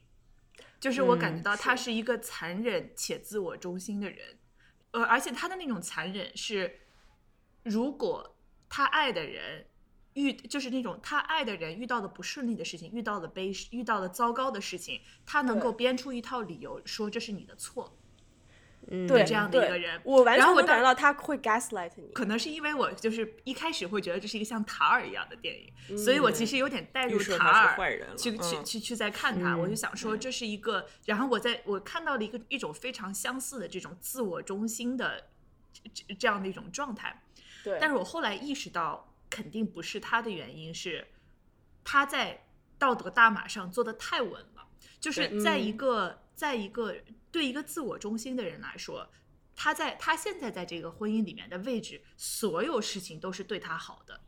[0.78, 1.92] 就是我感觉到她是。
[1.92, 4.38] 一个残忍且自我中心的人，
[4.92, 6.80] 呃，而且她的那种残忍是，
[7.64, 8.36] 如果
[8.68, 9.66] 她爱的人
[10.14, 17.98] 遇就是那种她爱的人遇到的不顺利的事情，遇到了悲遇到了糟糕的事情，她能够编出一套理由说这是你的错。
[18.90, 22.08] 嗯，对这样的一个人我完然后我感觉到他会 gaslight 你。
[22.14, 28.64] 可能是因为我就是一开始会觉得这是一个像塔尔一样的电影，所以我其实有点带入塔尔去去嗯。
[28.64, 35.28] 去去在看他，我就想说这是一个，然后我在我看到了一个一种非常相似的这种自我中心的
[35.72, 37.22] 这这这样的一种状态，
[37.64, 41.06] 对，但是我后来意识到肯定不是他的原因是
[41.84, 42.46] 他在
[42.78, 44.66] 道德大马上做的太稳了，
[45.00, 46.94] 就是在一个在一个
[47.30, 49.10] 对一个自我中心的人来说。
[49.60, 54.20] 他在他现在在这个婚姻里面的位置，所有事情都是对他好的。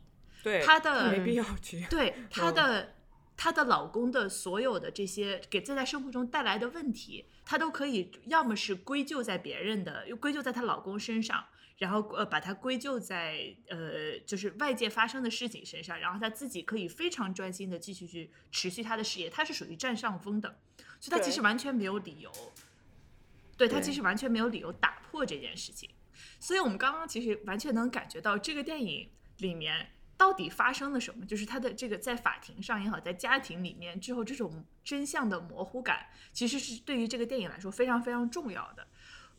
[0.43, 1.85] 对她的没必要去。
[1.89, 2.95] 对她的
[3.37, 11.45] 她的老公的所有的这些给在在生活中带来的问题，她都可以要么是归咎在别人的，又归咎在她老公身上，
[11.77, 20.59] 然后呃把它归咎在呃就是外界发生的事情身上，然后她自己可以非常专心的继续去持续她的事业，她是属于占上风的，
[21.01, 22.31] 所以他其实完全没有理由，
[23.57, 25.89] 对她对其实完全没有理由打破这件事情。
[26.39, 38.87] 所以我们刚刚其实完全能感觉到这个电影里面到底发生了什么，就是他的这个在法庭上也好，在家庭里面之后这种真相的模糊感，其实是对于这个电影来说非常非常重要的。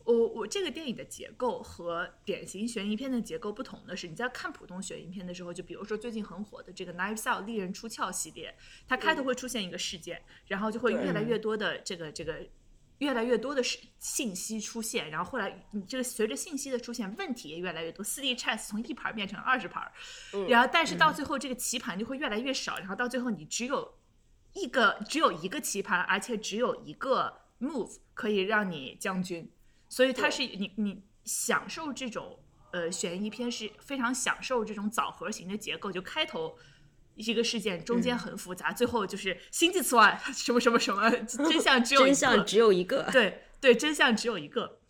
[0.04, 8.54] 我我这个电影的结构和典型悬疑片的结构不同的是，你在看普通悬疑片的时候，就比如说最近很火的这个《Knives Out》利刃出鞘系列，
[8.88, 12.46] 它开头会出现一个事件，然后就会越来越多的这个这个
[12.98, 18.04] 越来越多的是信息出现，然后后来你这个随着信息的出现，问题也越来越多。
[18.04, 19.90] 四 D chess 从一盘变成二十盘，
[20.48, 23.94] 然后但是到最后这个棋盘就会越来越少，然后到最后你只有
[24.52, 29.50] 一个只有一个棋盘，而且只有一个 move 可以让你将军，
[29.92, 32.38] 所以它是你你享受这种
[32.70, 36.56] 呃悬疑片是非常享受这种枣核型的结构，就开头。
[37.14, 44.80] 一个事件中间很复杂，最后就是星际此外 什么什么什么真相只有一个真相只有一个，对对，真相只有一个。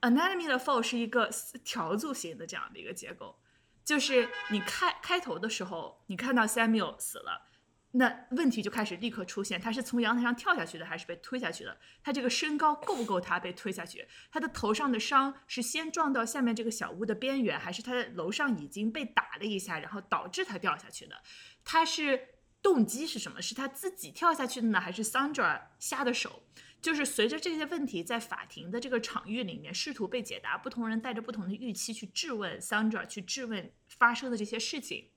[0.00, 1.28] Anatomy of Fall 是一个
[1.64, 3.40] 条组型的这样的一个结构，
[3.84, 7.48] 就是你开开头的时候，你看到 Samuel 死了。
[7.92, 11.78] 那问题就开始立刻出现，他是从阳台上跳下去的，还是被推下去的？
[12.02, 14.06] 他这个身高够不够他被推下去？
[14.30, 21.16] 他的头上的伤是先撞到下面这个小屋的边缘，还是他在楼上已经被打了一下，然后导致他掉下去的？
[21.64, 22.28] 他是
[22.60, 23.40] 动机是什么？
[23.40, 26.42] 是他自己跳下去的呢，还是 Sandra 下的手？
[26.82, 35.08] 就是随着这些问题在法庭的这个场域里面试图被解答，不同人带着不同的预期去质问 Sandra，去质问发生的这些事情。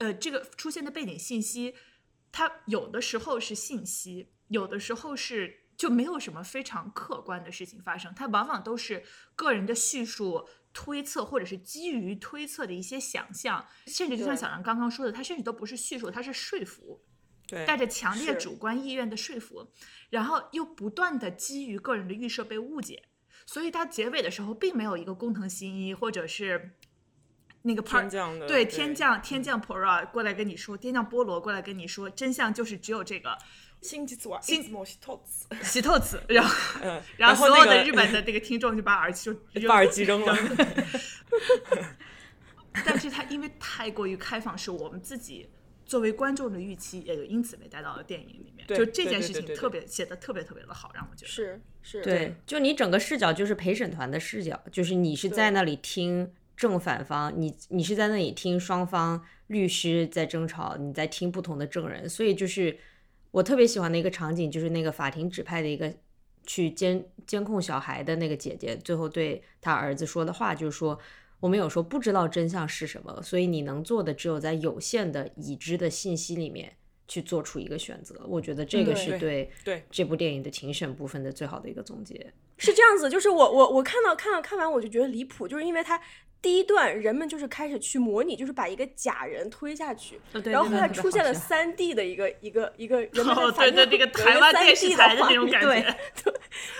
[0.00, 1.74] 呃，这个出现的背景信息。
[2.32, 9.02] 它有的时候是信息，有的时候是就没有什么非常客观的事情发生，它往往都是
[9.34, 17.02] 个人的叙述、推测，或者是基于推测的一些想象，甚至就像小杨刚刚说的，它甚至都不是叙述，它是说服，
[17.48, 19.72] 对，带着强烈主观意愿的说服，
[20.10, 23.08] 然后又不断的基于个人的预设被误解，
[23.44, 26.76] 所以它结尾的时候并没有一个工藤新一或者是。
[27.62, 33.36] 那个天降的对天降天降 Pora 过来跟你说，天降菠萝过来跟你说，真相就是只有这个。
[33.82, 40.36] 新吉子新洗透子，洗透子，然后嗯，然后所有的日本的那个听众就把耳机就 把耳机扔了。
[42.84, 45.48] 但是他因为太过于开放，是我们自己
[45.86, 48.68] 作为观众的预期，也就因此被带到了电影里面。
[48.68, 56.30] 就这件事情特别写的特别特别的好，让我觉得是是对，就你整个视角就是陪审团的视角，就是你是在那里听。
[56.60, 62.76] 正反方，你你是在那里听双方律师在争吵，你在听不同的证人，所以就是
[63.30, 65.90] 我特别喜欢的一个场景，就是那个法庭指派的一个
[66.44, 70.98] 去监监控小孩的那个姐姐，最后对他儿子说的话，就是说
[71.40, 76.70] 我们有时候不知道真相是什么，所以你能做的只有在有限的已知的信息里面
[77.08, 78.20] 去做出一个选择。
[78.28, 82.34] 我觉得这个是对对这部电影的庭审部分的最好的一个总结。
[82.58, 85.98] 是这样子，就是我我我看到看到看完我就觉得离谱，就是因为他。
[86.42, 95.66] 第一段，人们就是开始去模拟，就是把一个假人推下去，然后后来出现了三 D 的一个一个一个 人们在反正那个台湾电视台的那种感觉，
[96.24, 96.34] 对，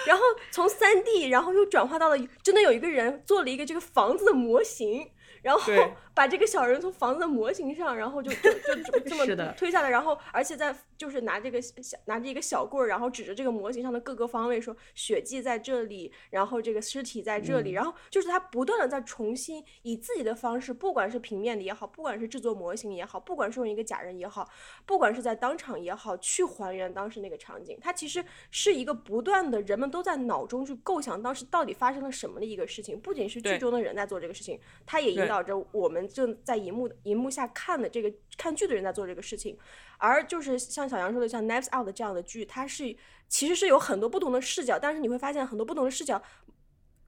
[0.07, 5.11] 然后从三 D，然后又转化到了真的有一个人做了一个这个房子的模型。
[5.43, 5.73] 然后
[6.21, 9.25] 把这个小人从房子的模型上，然后就就就 这么
[9.57, 24.47] 推下来，然后而且在就是拿这个小拿着一个小棍儿，然后指着这个模型上的各个方位说血迹在这里，然后这个尸体在这里，然后就是他不断的在重新以自己的方式，不管是平面的也好，不管是制作模型也好，不管是用一个假人也好，
[24.85, 35.31] 不管是在当场也好，去还原当时那个场景，它其实是一个不断的人们都在脑中去构想当时到底发生了什么的一个事情，不仅是剧中的人在做这个事情，他也引。
[35.31, 39.57] 导着我们正在荧幕荧幕下看的这个看剧的人在做这个事情，
[39.99, 42.95] 而就是像小杨说的，像《Knives Out》这样的剧，它是
[43.29, 46.23] 其实是有很多不同的视角，但是你会发现很多不同的视角。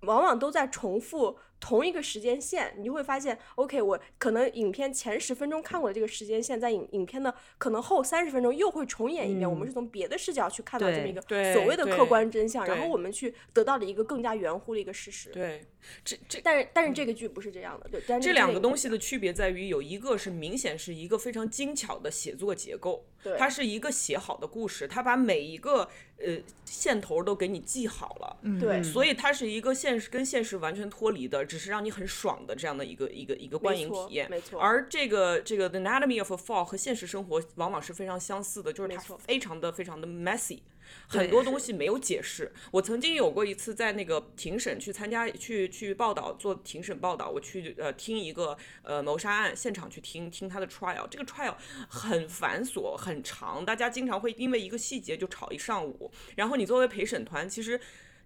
[0.03, 9.49] 往往都在重复同一个时间线，你就会发现，OK，我可能影片前十分钟看过的这个时间线，在影影片的可能后三十分钟又会重演一遍。
[9.49, 11.23] 我们是从别的视角去看到这么一个
[11.55, 15.31] 所谓的客观真相，然后我们去得到了一个更加圆乎的一个事实。
[15.31, 15.65] 对，
[16.05, 18.21] 这这，但是但是这个剧不是这样的，对。
[18.21, 23.07] 这两个东西的区别在于，有一个是明显是一个非常精巧的写作结构，
[23.39, 25.89] 它是一个写好的故事，它把每一个。
[26.25, 34.61] 呃，线头都给你系好了，对，所以它是一个现实跟现实完全脱离的，只是让你很爽的这样的一个一个一个观影体验，没错。
[34.61, 40.61] 而这个这个 The Anatomy of a Fall 和现实生活往往是非常相似的，就是它非常的非常的 messy。
[41.07, 42.53] 很多东西没有解释。
[42.71, 51.07] 我曾经有过一次在那个庭审去参加去去报道做庭审报道，我去呃听一个呃谋杀案现场去听听他的 trial。
[51.09, 51.55] 这个 trial
[51.89, 56.11] 很繁琐很长，大家经常会因为一个细节就吵一上午。
[56.37, 57.81] 然后你作为陪审团，其实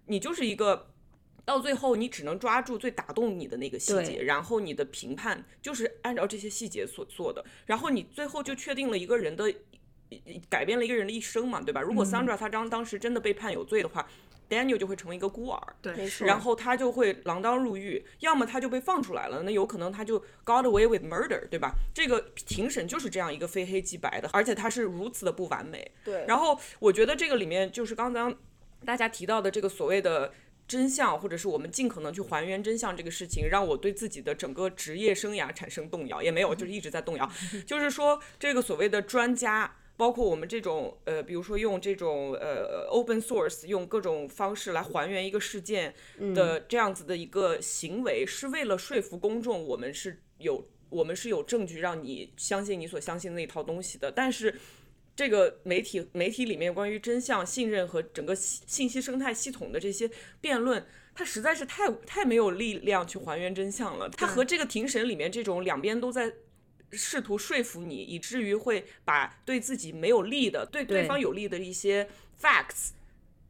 [0.05, 0.93] 你就是一个
[1.45, 7.43] 到最后你只能抓住最打动你的那个细节，然后你的评判就是按照这些细节所做的。
[7.65, 9.53] 然后你最后就确定了一个人的。
[10.49, 11.81] 改变了一个人的一生嘛，对吧？
[11.81, 14.07] 如果 Sandra 他当当时真的被判有罪的话
[14.49, 21.73] ，Daniel 就会成为一个孤儿，对，然后他就会锒铛入狱，要么他就被放出来了，那有可能他就 got away with murder，对吧？
[21.93, 25.91] 这个庭审就是这样一个非黑即白的，而且他是如此的不完美。
[26.05, 28.33] 对，然后我觉得这个里面就是刚刚
[28.85, 30.31] 大家提到的这个所谓的
[30.65, 37.29] 真相，或者是我们尽可能去还原真相这个事情，让我对自己的整个职业生涯产生动摇，也没有，就是一直在动摇，
[37.67, 39.75] 就是说这个所谓的专家。
[39.97, 45.93] 包括我们这种呃，比如说用这种呃 open source，用各种方式来还原一个事件
[46.35, 54.11] 的这样子的一个行为，是为了说服公众，我们是有我们是有证据让你相信你所相信的那套东西的。
[54.11, 54.53] 但是
[55.15, 60.85] 这个媒体媒体里面关于真相、信任和整个信息生态系统的这些辩论。
[61.15, 64.07] 它实在是太太没有力量去还原真相了。
[64.07, 66.31] 它和这个庭审里面这种两边都在
[66.91, 72.07] 试图说服你，以至于会把对自己没有利的、对对对方有利的一些
[72.41, 72.91] facts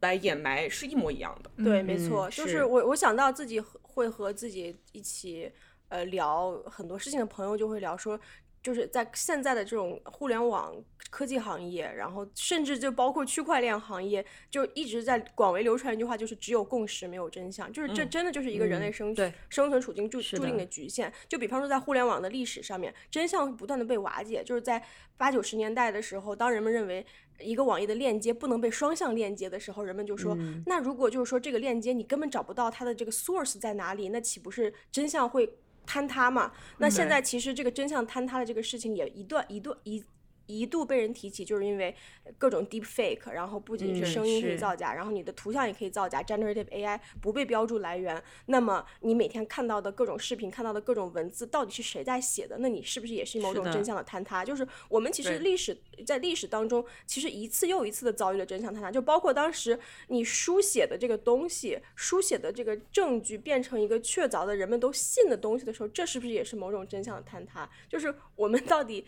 [0.00, 1.50] 来掩埋，是一模一样的。
[1.62, 5.50] 对，嗯没错，就是是我我想到自己会和自己一起
[5.88, 8.18] 呃聊很多事情的朋友就会聊说。
[8.62, 10.74] 就是在现在的这种互联网
[11.10, 17.72] 科技行业，然后甚至就包括区块链行业，就一直在广为流传一句话，就是只有共识没有真相。
[17.72, 21.10] 就是这嗯真的就是一个人类嗯生、对生存处境注注定的局限。
[21.28, 24.42] 就比方说在互联网的历史上面，真相不断的被瓦解。
[24.44, 24.82] 就是在
[25.16, 27.04] 八九十年代的时候，当人们认为
[27.40, 36.52] 一个网页的链接不能被双向链接的时候，人们就说，嗯那如果就是说这个链接你根本找不到它的这个 source 在哪里，那岂不是真相会坍塌嘛？
[36.76, 40.04] 那现在其实这个真相坍塌的这个事情也一段一段一。
[40.48, 41.94] 一度被人提起，就是因为
[42.36, 52.56] 各种 deep fake，然后不仅是嗯声音可以造假，然后你的图像也可以造假，generative AI 不被标注来源，那么你每天看到的各种视频、看到的各种文字，到底是谁在写的？
[52.58, 54.44] 那你是不是也是某种真相的坍塌？
[54.44, 67.68] 就是我们其实历史在历史当中，其实一次又一次的遭遇了真相坍塌，就包括当时你书写的这个东西，书写的这个证据变成一个确凿的人们都信的东西的时候，这是不是也是某种真相的坍塌？
[67.88, 69.04] 就是我们到底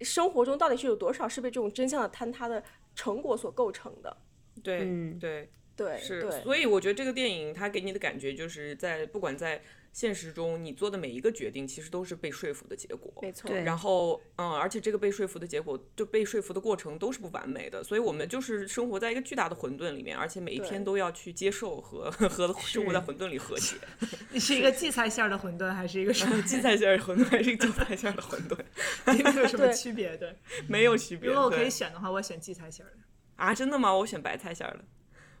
[0.00, 2.62] 生活中到底是有多少是被这种真相的坍塌的
[2.94, 4.16] 成果所构成的？
[4.62, 5.50] 对，嗯对。
[5.76, 13.12] 对，是，所以我觉得这个电影它给你的感觉就是在不管在现实中你做的每一个决定，其实都是被说服的结果。
[13.22, 23.76] 没错，然后，嗯，而且这个被说服的结果，就被说服的过程都是不完美的，所以我们就是生活在一个巨大的混沌里面，而且每一天都要去接受和 和生活在混沌里和解。
[24.30, 26.42] 你是一个荠菜馅儿的馄饨，还是一个什么？
[26.42, 30.16] 荠菜馅儿馄饨还是一个韭菜馅儿的馄饨，有什么区别？
[30.16, 30.34] 对，
[30.68, 31.28] 没有区别。
[31.28, 32.98] 如果我可以选的话，我选荠菜馅儿的
[33.36, 33.94] 啊，真的吗？
[33.94, 34.84] 我选白菜馅儿的，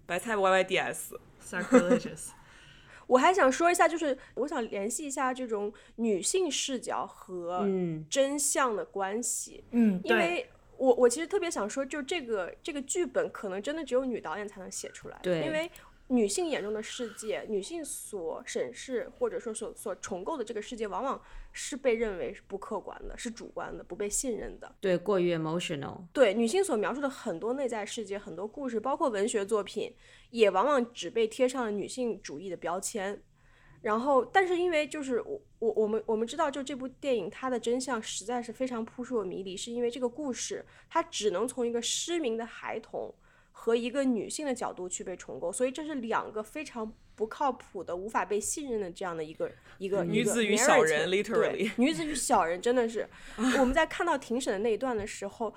[0.06, 1.18] 白菜 Y Y D S。
[1.42, 2.28] ，sacrilegious。
[3.06, 15.70] 我还想说一下，就是我想联系一下这种女性视角和嗯真相的关系，嗯，因为我我其实特别想说，就这个这个剧本可能真的只有女导演才能写出来，对因为
[16.08, 21.20] 女性眼中的世界，女性所审视或者说所所重构的这个世界，往往
[21.56, 24.74] 是被认为是不客观的，是主观的，不被信任的。
[24.80, 29.94] 对，过于 emotional，对女性所描述的很多内在世界、很多故事，包括文学作品，
[30.30, 33.22] 也往往只被贴上了女性主义的标签。
[33.82, 43.14] 然后，但是因为就是我我我们我们知道，就这部电影它的真相实在是非常扑朔迷离，是因为这个故事它只能从一个失明的孩童
[43.52, 53.08] 和一个女性的角度去被重构，所以这是两个非常不靠谱的、无法被信任的这样的一个一个女子与小人对 literally 女子与小人真的是，
[53.58, 55.54] 我们在看到庭审的那一段的时候。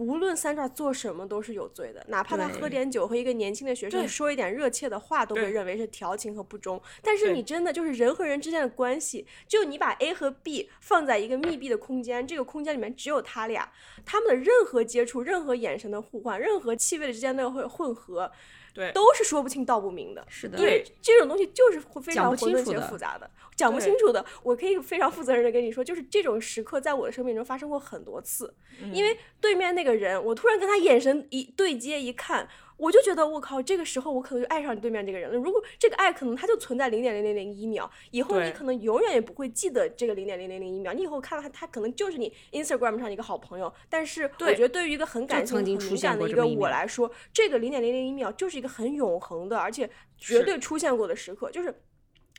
[0.00, 6.80] 无论三爪做什么都是有罪的，哪怕他喝点酒和一个年轻的学生说一点热切的话，都被认为是调情和不忠。
[7.02, 13.72] 但是你真的就是人和人之间的关系，就你把 A 和 B 放在一个密闭的空间，这个空间里面只有他俩，
[14.06, 18.30] 他们的任何接触、任何眼神的互换、任何气味的之间的会混合，
[18.78, 20.24] 对都是说不清道不明的。
[20.28, 24.24] 是的，因为这种东西就是会非常混沌且复杂的，讲不清楚的。
[24.44, 28.54] 我可以非常负责任的跟你说，就是这种时刻在我的生命中发生过很多次。
[28.92, 35.36] 因为对面那个人，我突然跟他眼神一对接一看，我就觉得我靠，这个时候我可能就爱上你对面这个人了。
[35.36, 43.72] 如果这个爱可能它就存在零点零零零一秒，以后你可能永远也不会记得这个零点零零零一秒，你以后看到他，他可能就是你 Instagram 上的一个好朋友。
[43.90, 51.82] 但是我觉得对于一个很感性、很敏感的一个我来说，这个零点零零一秒就是一个很永恒的，而且绝对出现过的时刻，就是。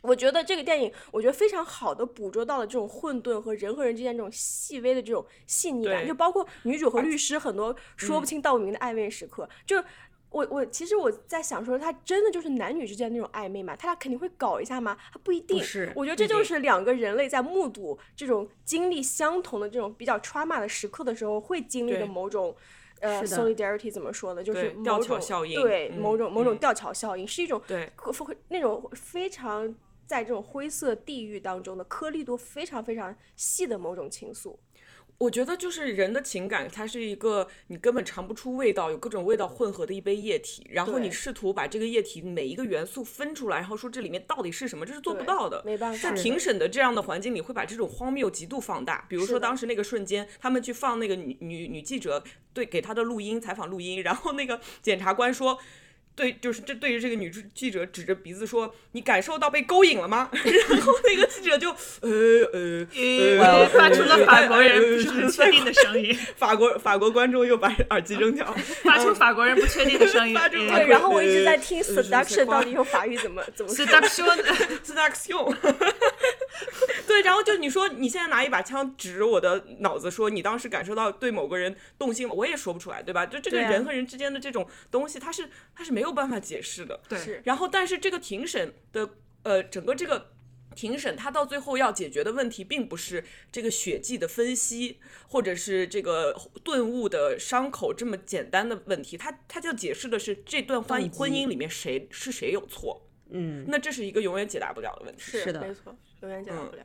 [0.01, 9.83] 我觉得这个电影，我觉得非常好的捕捉到了这种混沌和人和人之间这种细微的这种细腻感，就包括女主和律师很多说不清道不明的暧昧时刻，就是。
[10.31, 13.75] 我我其实我在想说，他真的就是男女之间那种暧昧嘛？
[13.75, 14.95] 他俩肯定会搞一下吗？
[15.11, 15.61] 他不一定。
[15.63, 22.55] 是我觉得这就是两个人类在目睹这种经历相同的这种比较 trauma 的时刻的时候，会经历的某种
[23.01, 24.43] 呃 solidarity 怎么说呢？
[24.43, 27.91] 就是吊桥种效应对嗯某种某种嗯吊桥效应，是一种对
[28.49, 34.55] 那种非常在这种灰色地域当中的颗粒度非常非常细的某种情愫。
[35.19, 45.61] 我觉得就是人的情感，它是一个你根本尝不出味道，有各种味道混合的一杯液体，然后你试图把这个液体每一个元素分出来，然后说这里面到底是什么，这是做不到的。
[45.65, 49.05] 没办法在庭审的这样的环境里，会把这种荒谬极度放大。
[49.09, 55.59] 比如说当时那个瞬间，他们去放那个女女女记者对给她的录音采访录音，然后那个检察官说。
[56.19, 60.29] 对，就是这对着这个女记者指着鼻子说：“你感受到被勾引了吗？”
[60.69, 61.69] 然后那个记者就
[62.01, 62.09] 呃
[62.51, 62.85] 呃
[63.39, 66.13] 呃，发出了法国人不是很确定的声音。
[66.35, 68.53] 法国法国观众又把耳机扔掉，
[68.83, 70.35] 发出法国人不确定的声音。
[70.51, 73.85] 对，然后我一直在听 seduction 到底用法语怎么怎么说。
[73.85, 75.55] seduction，seduction。
[77.07, 83.25] 对，然后就你说你现在拿一把枪指着我的脑子说你当时感受到对某个人动心了，我也说不出来，对吧？
[83.25, 86.99] 就这个人和人之间的这种东西，它是它是没有办法解释的。
[87.07, 87.41] 对。
[87.43, 89.09] 然后，但是这个庭审的
[89.43, 90.31] 呃，整个这个
[90.75, 99.17] 庭审，它到最后要解决的问题，并不是这个血迹的分析，或者是这个顿悟的伤口这么简单的问题。
[99.17, 103.09] 它它就解释的是这段婚婚姻里面谁是谁有错。
[103.29, 103.65] 嗯。
[103.67, 105.21] 那这是一个永远解答不了的问题。
[105.21, 105.95] 是的，没错。
[106.21, 106.83] 永远解答不了。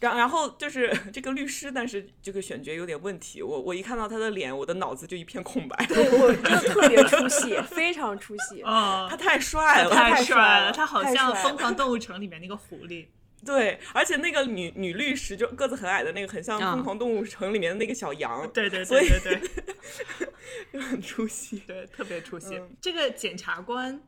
[0.00, 3.42] 然然后就是 这个律师，但是这个选角有点问题。
[3.42, 5.86] 我我一看到他的脸，我的脑子就一片空白。
[5.86, 8.62] 对我真的 特别出戏，非常出戏。
[8.62, 13.06] 哦，他太帅了，太帅了，他好像《疯狂动物城》里面那个狐狸。
[13.44, 18.48] 对，而且那个女女律师就个子很矮的那个，很像《疯狂动物城》里面的那个小羊。
[18.52, 20.28] 对对对对对，
[20.72, 22.60] 就很出戏，对，特别出戏。
[22.80, 24.02] 这个检察官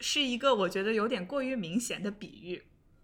[0.00, 2.62] 是一个我觉得有点过于明显的比喻。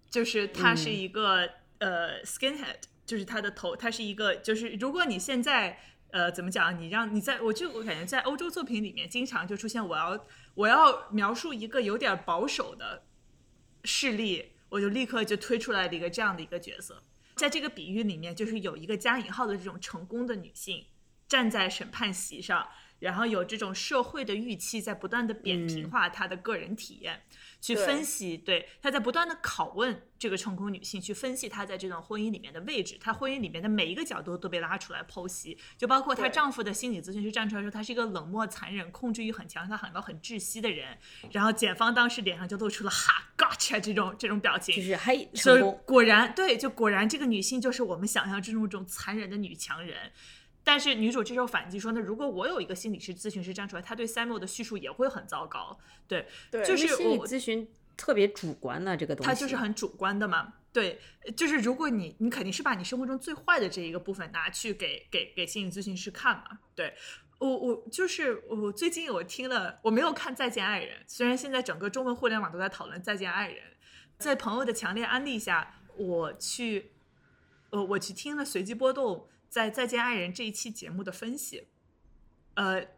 [0.09, 1.47] 就是他是一个
[1.79, 5.79] 呃 skinhead，就是他的头，他是一个就是如果你现在
[6.11, 13.05] 呃怎么讲，你让你在我就我感觉在欧洲作品里面经常就出现我要我要描述一个有点保守的
[13.85, 17.03] 势力，我就立刻就推出来了一个这样的一个角色，
[17.35, 20.87] 在这个比喻里面，就是有一个加引号的这种成功的女性
[21.29, 22.67] 站在审判席上，
[22.99, 27.23] 然后有这种社会的预期在不断的扁平化她的个人体验。
[27.67, 40.97] 去分析，对，他在不断的拷问这个成功女性，去分析她在这段婚姻里面的位置，她婚姻里面的每一个角度都被拉出来剖析，就包括她丈夫的心理咨询师站出来说，她是一个冷漠、残忍、控制欲很强、她很高、很窒息的人，
[41.33, 50.13] 然后检方当时脸上就露出了哈 gotcha 这种这种表情，就是嘿，成功，果然对，就果然这个女性就是我们想象之中这种残忍的女强人。
[50.67, 60.55] 但是女主这时候反击说：“那如果我有一个心理师咨询师站出来，他对 Samuel 的叙述也会很糟糕。”对，对，就是心理咨询特别主观的这个东西，它就是很主观的嘛。
[60.73, 60.99] 对，
[61.37, 66.59] 就是如果你你肯定是把你生活中最坏的这一个部分拿去给给给心理咨询师看嘛。
[66.75, 66.93] 对
[67.39, 73.59] 我我就是我最近我听了，我没有看《再见爱人》，虽然现在整个中文互联网都在讨论《再见爱人》，
[74.19, 76.91] 在朋友的强烈安利下，我去
[77.71, 79.29] 呃我去听了随机波动。
[79.57, 81.67] 在《再见爱人》这一期节目的分析，
[82.57, 82.89] 呃，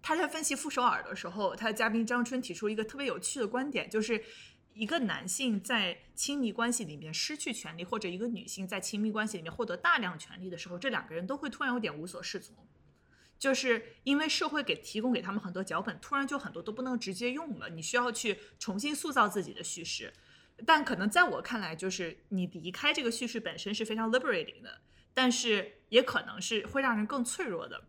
[0.00, 4.24] 他在分析傅首尔的时候，他的嘉宾张春提出一个特别有趣的观点，就是
[4.72, 12.56] 一个男性在亲密关系里面失去权利，或者一个女性在亲密关系里面获得大量权利的时候，这两个人都会突然有点无所适从，
[13.38, 20.10] 就是因为社会给提供给他们很多脚本，突然就很多都不能直接用了，你需要去重新塑造自己的叙事，
[20.64, 24.80] 但可能在我看来，就是你离开这个叙事本身是非常 liberating 的。
[25.14, 27.84] 但是也可能是会让人更脆弱的，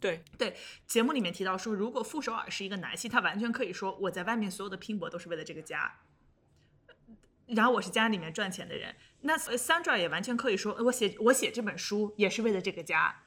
[0.00, 0.56] 对对。
[0.88, 6.00] 节目里面提到说，如果傅首尔是一个男性，他完全可以说我在外面所有的拼搏都是为了这个家，
[7.46, 8.96] 然后我是家里面赚钱的人。
[9.20, 13.22] 那 Sandra 也完全可以说，我写我写这本书也是为了这个家，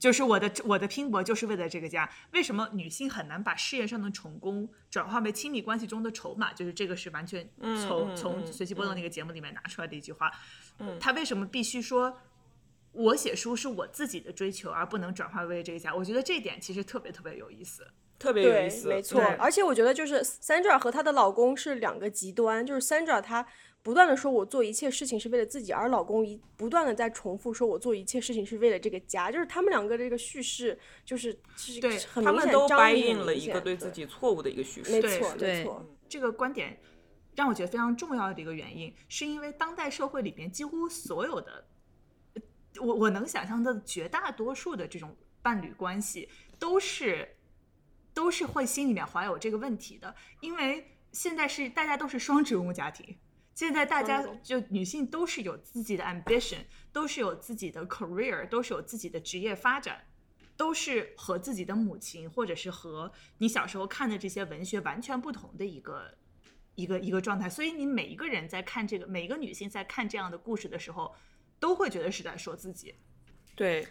[0.00, 2.10] 就是我的我的拼搏就是为了这个家。
[2.32, 6.52] 为什么女性很难把事业上的成功转化为亲密关系中的筹码？
[6.52, 7.48] 就是这个是完全
[7.86, 10.30] 从从随机波动那个节目里面拿出来的一句话。
[10.78, 12.20] 嗯，他为什么必须说？
[12.92, 15.94] 我写书是我自己的追求，而不能转化为这个家。
[15.94, 17.86] 我觉得这一点其实特别特别有意思，
[18.18, 19.22] 特别有意思，没错。
[19.38, 23.46] 而且我觉得就是 Sandra 和她的老公是两个极端，就是 Sandra 她
[23.82, 29.30] 不断的说我做一切事情是为了自己，而老公一不断的在重复说我做一切事情是为了这个家。
[29.30, 34.90] 就是他们两个这个叙事就是是对，他们都掰印了一个对自己错误的一个叙事。
[34.90, 35.86] 没错，没错。
[36.08, 36.76] 这个观点
[37.36, 41.66] 让我觉得非常重要的一个原因，是因为当代社会里边几乎所有的。
[42.78, 47.36] 我我能想象的绝大多数的这种伴侣关系，都是
[48.14, 53.18] 都是会心里面怀有这个问题的，因为现在是大家都是双职工家庭，
[53.54, 56.60] 现在大家就女性都是有自己的 ambition，
[56.92, 60.06] 都是有自己的 career，都是有自己的职业发展，
[60.56, 66.14] 都是和自己的母亲或者是和你小时候看的这些文学完全不同的一个
[66.76, 71.12] 一个一个状态，所以你每一个人在看这个，每一个女性在看这样的故事的时候。
[71.60, 72.94] 都会觉得是在说自己，
[73.54, 73.86] 对，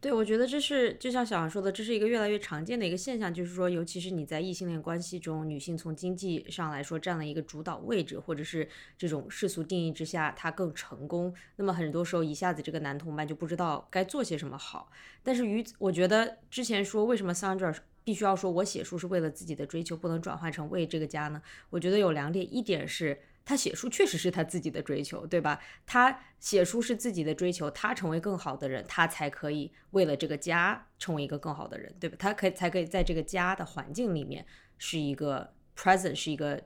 [0.00, 8.66] 对，我觉得这是就像小杨说的，这是一个越来越常见的一个现象，就是说，尤其是你在异性恋关系中，女性从经济上来说占了一个主导位置，或者是
[8.96, 14.90] 这种世俗定义之下，她更成功，那么很多时候一下子这个男同伴就不知道该做些什么好。
[15.22, 17.76] 但是与我觉得之前说为什么 Sandra。
[18.02, 21.40] 必须要说我写书是为了自己的追求，不能转换成为这个家呢？
[21.68, 23.20] 我觉得有两点，一点是
[23.50, 25.60] 他写书确实是他自己的追求，对吧？
[25.84, 32.14] 他写书是自己的追求，他成为更好的人，他才可以为了这个家成为一个更好的人，对吧？
[32.16, 34.46] 他可以才可以在这个家的环境里面
[34.78, 36.62] 是一个 present，是一个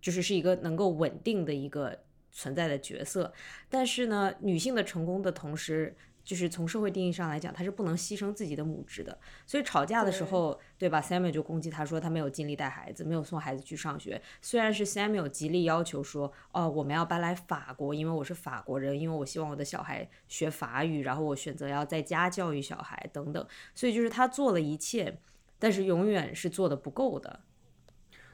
[0.00, 1.96] 就是是一个能够稳定的一个
[2.32, 3.32] 存在的角色。
[3.68, 5.96] 但是呢，女性的成功的同时。
[6.24, 9.16] 就是从社会定义上来讲，他是不能牺牲自己的母职的。
[9.46, 14.20] 所以吵架的时候，对吧？Samuel 就攻击他说他没有尽力带孩子，没有送孩子去上学。
[14.40, 23.46] 虽然是 Samuel 极力要求说，哦，我们要搬来法国，因为我是法国人，因为我希望我的小孩学法语，然后我选择要在家教育小孩等等。
[23.74, 25.18] 所以就是他做了一切，
[25.58, 27.40] 但是永远是做的不够的。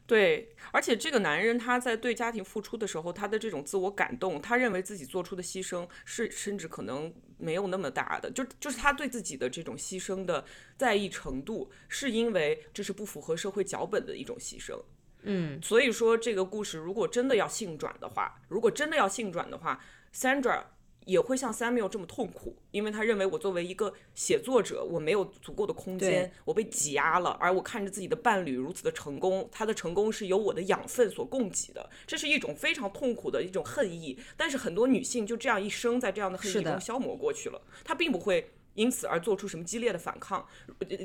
[0.07, 10.45] 对，而且这个男人他在对家庭付出的时候，他的这种自我感动，他认为自己做出的牺牲是甚至可能没有那么大的，就就是他对自己的这种牺牲的
[10.77, 14.79] 在意程度，是因为这是不符合社会脚本的一种牺牲。
[15.23, 19.83] 嗯，所以说这个故事如果真的要性转的话，如果真的要性转的话
[20.15, 20.63] ，Sandra。
[21.11, 34.17] 也会像 Samuel 这么痛苦，因为他认为我作为一个写作者，我没有足够的空间，我被挤压了，而我看着自己的伴侣如此的成功，他的成功是由我的养分所供给的，这是一种非常痛苦的一种恨意。
[34.37, 40.47] 但是很多女性就这样一生在这样的恨意中消磨过去了，她并不会因此而做出什么激烈的反抗。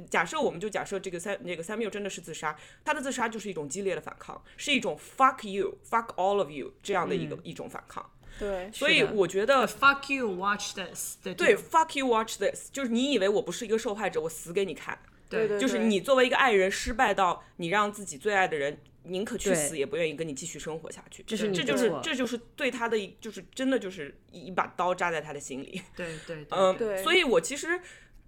[0.07, 8.07] 假设我们就假设这个 Sam 那个 Samuel 真的是自杀，他的自杀就是一种激烈的反抗，是一种 fuck you，fuck all of you 这样的一个一种反抗。
[8.39, 14.97] 对，所以我觉得 fuck you watch this，对对，fuck you watch this，就是你以为我不是一个受害者，我死给你看。
[15.29, 25.81] 对对，就是你作为一个爱人失败到你让自己最爱的人宁可去死也不愿意跟你继续生活下去，这是这就是这就是对他的就是真的就是一把刀扎在他的心里。
[25.95, 27.79] 对对，嗯，对，所以我其实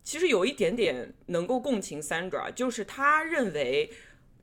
[0.03, 3.91] 其实有一点点能够共情 Sandra，就是他认为。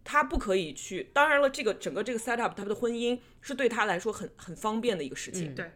[0.05, 5.55] 他不可以去，当然了，这个整个这个 set up，他的婚姻是对他来说很很方便的一个事情。
[5.55, 5.70] 对，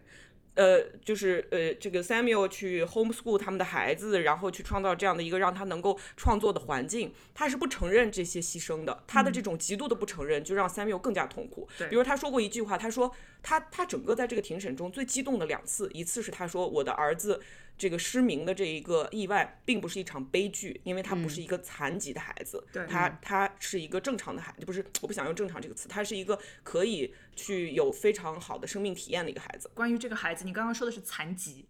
[0.55, 9.03] 呃，就是呃，这个 Samuel 去 homeschool 他们的孩子，然后去创造这样的一个让他能够创作的环境，他是不承认这些牺牲的。
[9.07, 11.67] 他的这种极度的不承认，就让 Samuel 更加痛苦。
[11.79, 13.11] 对，比如他说过一句话，他说
[13.43, 17.41] 他他整个在这个庭审中最激动的两次，一次是他说我的儿子。
[17.79, 29.71] 这个失明的这一个意外，并不是一场悲剧，因为他不是一个残疾的孩子，他他是一个正常的孩子，不是我不想用正常这个词，他是一个可以去有非常好的生命体验的一个孩子。
[29.75, 31.69] 关于这个孩子，你刚刚说的是残疾。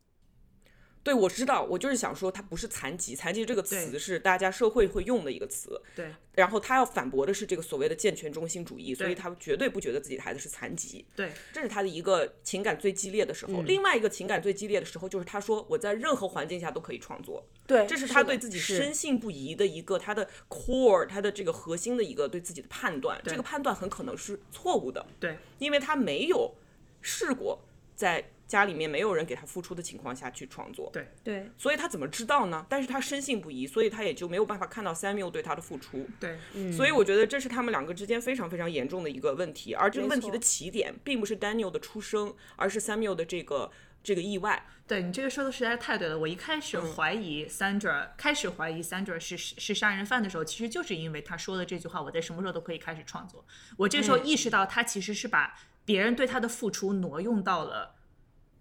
[1.08, 5.80] 对，我知道，我就是想说，他不是残疾，残疾这个词是大家社会会用的一个词。
[5.96, 6.12] 对。
[6.34, 11.06] 然后他要反驳的是这个所谓的健全中心主义，所以他绝对不觉得自己的孩子是残疾。
[11.16, 11.32] 对。
[11.50, 13.62] 这是他的一个情感最激烈的时候。
[13.62, 17.42] 另外一个情感最激烈的时候，就是他说我在任何环境下都可以创作。
[17.66, 17.86] 对。
[17.86, 23.18] 这是他对自己深信不疑的一个他的 core，他的这个核心的一个对自己的判断。
[23.24, 25.06] 这个判断很可能是错误的。
[25.18, 25.38] 对。
[25.58, 26.54] 因为他没有
[27.00, 27.64] 试过
[27.96, 28.30] 在。
[28.48, 32.64] 家里面没有人给他付出的情况下去创作，对对，所以他怎么知道呢？
[32.66, 36.38] 但是他深信不疑，所以他也就没有办法看到 Samuel 对他的付出，对，
[36.72, 39.74] 所以我觉得这是他们两个之间非常非常严重的一个问题。
[39.74, 43.70] 而这个问题的起点并不是 Daniel 的出生，而是 Samuel 的这个
[44.02, 44.64] 这个意外。
[44.86, 46.18] 对你这个说的实在是太对了。
[46.18, 53.44] 我一开始怀疑 Sandra，开始怀疑 Sandra 是是杀人犯的时候，其实就是因为他说的这句话：“我在什么时候都可以开始创作。”
[53.76, 57.96] 我这时候意识到，他其实是把别人对他的付出挪用到了。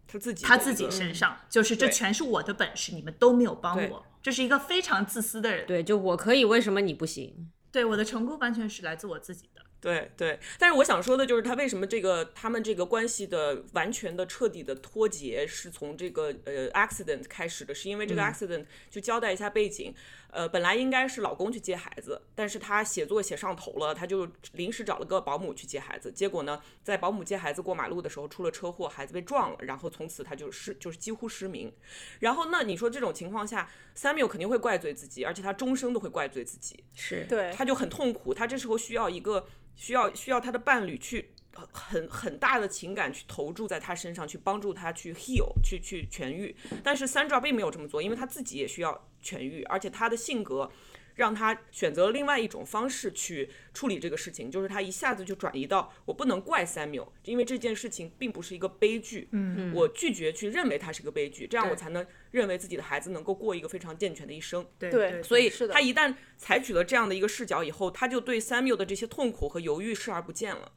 [0.08, 5.66] 他自己，他自己身上就是这全是我的本事，你们都没有帮我，这是一个非常自私的人。
[5.68, 7.52] 对，就我可以，为什么你不行？
[7.72, 9.62] 对，我的成功完全是来自我自己的。
[9.80, 19.94] 对对，但是我想说的就是他为什么这个他们这个关系的完全的彻底的脱节是从这个呃 accident 开始的，是因为这个 accident 就交代一下背景。
[20.30, 26.12] 呃，本来应该是老公去接孩子，但是他写作写上头了，他就临时找了个保姆去接孩子。
[26.12, 31.74] 结果呢，在保姆接孩子过马路的时候出了车祸，孩子被撞了，然后从此他就失，就是几乎失明。
[32.20, 36.84] 然后那你说这种情况下，Samuel 肯定会怪罪自己，而且他终生都会怪罪自己。
[36.94, 41.34] 是对，他就很痛苦，他这时候需要一个需要需要他的伴侣去。
[41.72, 46.56] 很很大的情感去投注在他身上，去帮助他去 heal，去去痊愈。
[46.84, 50.72] 但是 Sandra 并没有这么做，因为他自己也需要痊愈，而且他的性格
[51.16, 59.28] 让他选择了另外一种方式去处理这个事情，就是他一下子就转移到我不能怪 Samuel，因为这件事情并不是一个悲剧。
[59.32, 64.64] 嗯，我拒绝去认为它是个悲剧，这样我才能认为自己的孩子能够过一个非常健全的一生。
[64.78, 65.74] 对，所以是的。
[65.74, 70.72] 他一旦采取了这样的一个视角以后，他就对 Samuel 的这些痛苦和犹豫视而不见了。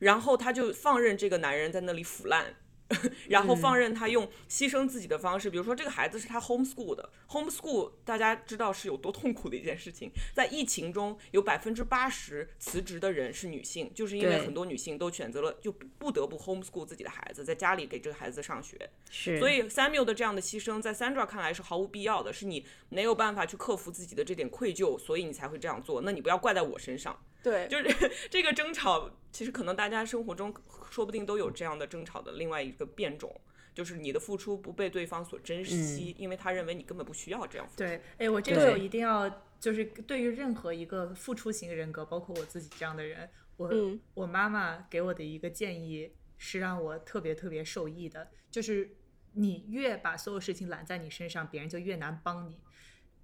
[0.00, 2.56] 然后他就放任这个男人在那里腐烂，
[3.28, 26.00] 然后放任他用牺牲自己的方式，比如说这个孩子是他 homeschool 的，homeschool 大家知道是有多痛苦的一件事情，在疫情中有百分之八十辞职的人是女性，就是因为很多女性都选择了就不得不 homeschool 自己的孩子，在家里给这个孩子上学，是，所以 Samuel 的这样的牺牲，在 Sandra 看来是毫无必要的，是你没有办法去克服自己的这点愧疚，所以你才会这样做。
[26.02, 27.16] 那你不要怪在我身上。
[27.42, 30.54] 对，就是 这个争吵，其实可能大家生活中
[30.90, 33.40] 说不定都有这样的争吵的另外一个变种，
[33.74, 37.78] 就是你的付出不被对方所珍惜，因为他认为你根本不需要这样付出。
[37.78, 39.28] 对，哎，我这个时候一定要，
[39.60, 48.96] 就是对于任何一个付出型人格，包括我自己这样的人，我、嗯我妈妈给我的一个建议是让我特别特别受益的，就是
[49.34, 52.58] 你越把所有事情揽在你身上，别人就越难帮你。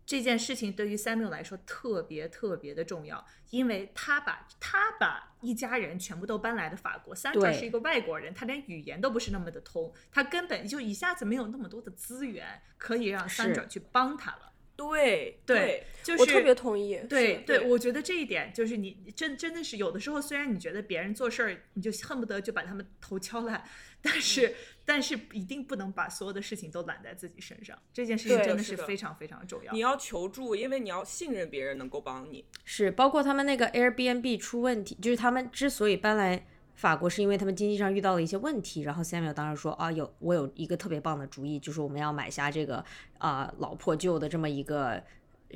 [0.07, 14.53] 这件事情对于 Samuel 来说特别特别的重要，因为他把他把一家人全部都搬来了法国，Sandra 是一个外国人，他连语言都不是那么的通，他根本就一下子没有那么多的资源可以让是 Sandra 去帮他了。
[14.77, 17.01] 对对，就是我特别同意。
[17.09, 23.65] 对对，对我觉得这一点就是你你真真的是有的时候，虽然你觉得别人做事儿，你就恨不得就把他们头敲烂，
[24.03, 24.55] 但是、
[24.87, 27.77] 但是一定不能把所有的事情都揽在自己身上。
[27.93, 29.81] 这件事情真的是非常非常重要你。
[29.81, 32.45] 要求助，因为你要信任别人能够帮你。
[32.65, 38.83] 是，包括他们那个 Airbnb 出问题，就是他们之所以搬来法国，是因为他们经济上遇到了一些问题。
[38.83, 42.85] 然后 Samuel 当时说啊，有我有一个特别棒的主意，就是我们要买下这个
[43.19, 45.03] 啊、老破旧的这么一个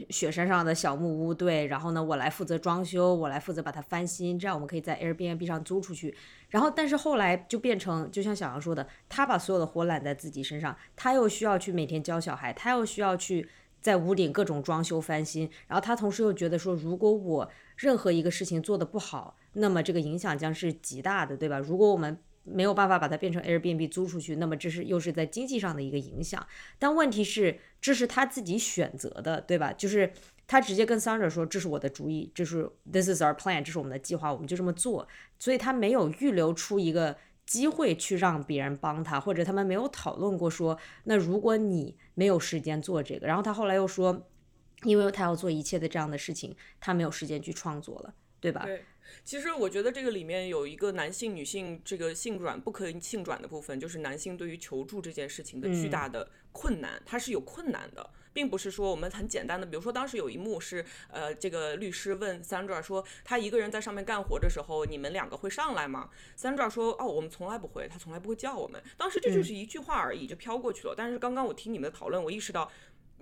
[0.09, 6.15] 雪山上的小木屋，对，然后呢，我来负责装修，我来负责把它翻新，这样我们可以在 Airbnb 上租出去。
[6.49, 13.49] 然后，但是后来就变成，就像小杨说的，他把所有的活揽在自己身上，他又需要去每天教小孩，他又需要去
[13.81, 21.59] 在屋顶各种装修翻新，然后他同时又觉得说，如果我任何一个事情做得不好，那么这个影响将是极大的，对吧？
[21.59, 26.47] 如果我们没有办法把它变成 Airbnb 租出去，那么这是又是在经济上的一个影响。
[26.79, 29.73] 但问题是，这是他自己选择的，对吧？
[29.73, 30.13] 就是
[30.47, 35.07] 他直接跟 Sandra 说：“这是我的主意，这是 This is our plan，这是我们的计划，我们就这么做。”
[35.39, 37.17] 所以他没有预留出一个
[37.47, 44.29] 机会去让别人帮他，或者他们没有讨论过说，那如果你没有时间做这个，然后他后来又说，
[44.85, 48.65] 因为他要做一切的这样的事情，他没有时间去创作了，对吧？
[48.65, 48.85] 对，
[49.25, 58.11] 其实我觉得这个里面有一个男性、女性这个性转不可性转的部分，就是男性对于求助这件事情的巨大的困难，他是有困难的。
[58.33, 66.09] 并不是说我们很简单的，比如说当时有一幕是，呃，这个律师问 Sandra 说，他一个人在上面干活的时候，你们两个会上来吗
[66.39, 68.81] ？Sandra 说，哦，我们从来不会，他从来不会叫我们。
[68.97, 70.95] 当时这就是一句话而已，就飘过去了。
[70.97, 72.71] 但是刚刚我听你们的讨论，我意识到。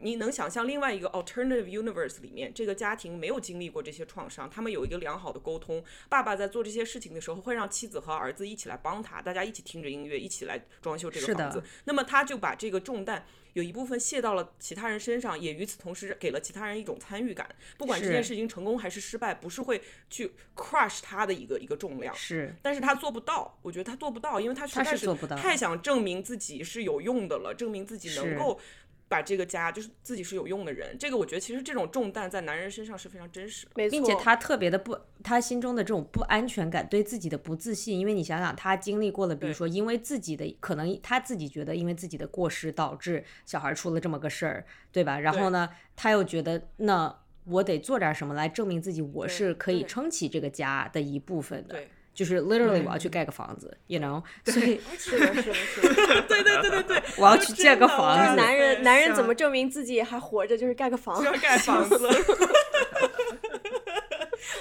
[0.01, 5.83] 你能想象另外一个 alternative universe 里面，这个家庭没有经历过这些创伤，他们有一个良好的沟通。
[6.09, 11.63] 爸爸在做这些事情的时候，会让妻子和儿子一起来帮他，大家一起听着音乐，一起来装修这个房子。
[11.85, 13.25] 那么他就把这个重担
[13.55, 17.49] 有一部分卸到了其他人身上，也与此同时给了其他人一种参与感。
[17.77, 22.15] 不管这件事情成功还是失败，不是会去 crush 他的一个一个重量。
[22.15, 28.61] 是，但是他做不到，我觉得他做不到，因为他实在是太想证明自己是有用的了，证明自己能够
[29.09, 30.97] 把这个家就是自己是有用的人。
[30.99, 33.73] 这个我觉得其实这种重担在男人身上是非常真实的。
[33.75, 45.19] 没错，并且他特别的不，他心中的这种不安全感，对自己的不自信，因为你想想，他经历过了，比如说因为自己的可能他自己觉得因为自己的过失导致小孩出了这么个事儿，对吧？
[45.21, 51.89] 然后呢，他又觉得那我得做点什么来证明自己我是可以撑起这个家的一部分的对，
[52.19, 55.95] 就是 literally 我要去盖个房子，you know，所以是的，是的，是的。
[56.23, 60.59] 对对对对对， 我要去建个房子就是男人，男人怎么证明自己还活着？
[60.59, 61.27] 就是盖个房就。
[61.27, 61.97] 要盖房子。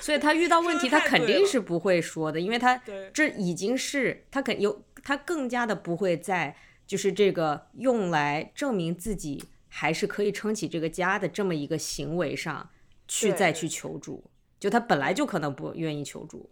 [0.02, 2.80] 所以他遇到问题，他肯定是不会说的，因为他
[3.12, 6.56] 这已经是他肯有他更加的不会在
[6.86, 12.70] 就是这个用来证明自己还是可以撑起这个家的这么一个行为上
[13.08, 14.24] 去再去求助，
[14.60, 16.48] 就他本来就可能不愿意求助。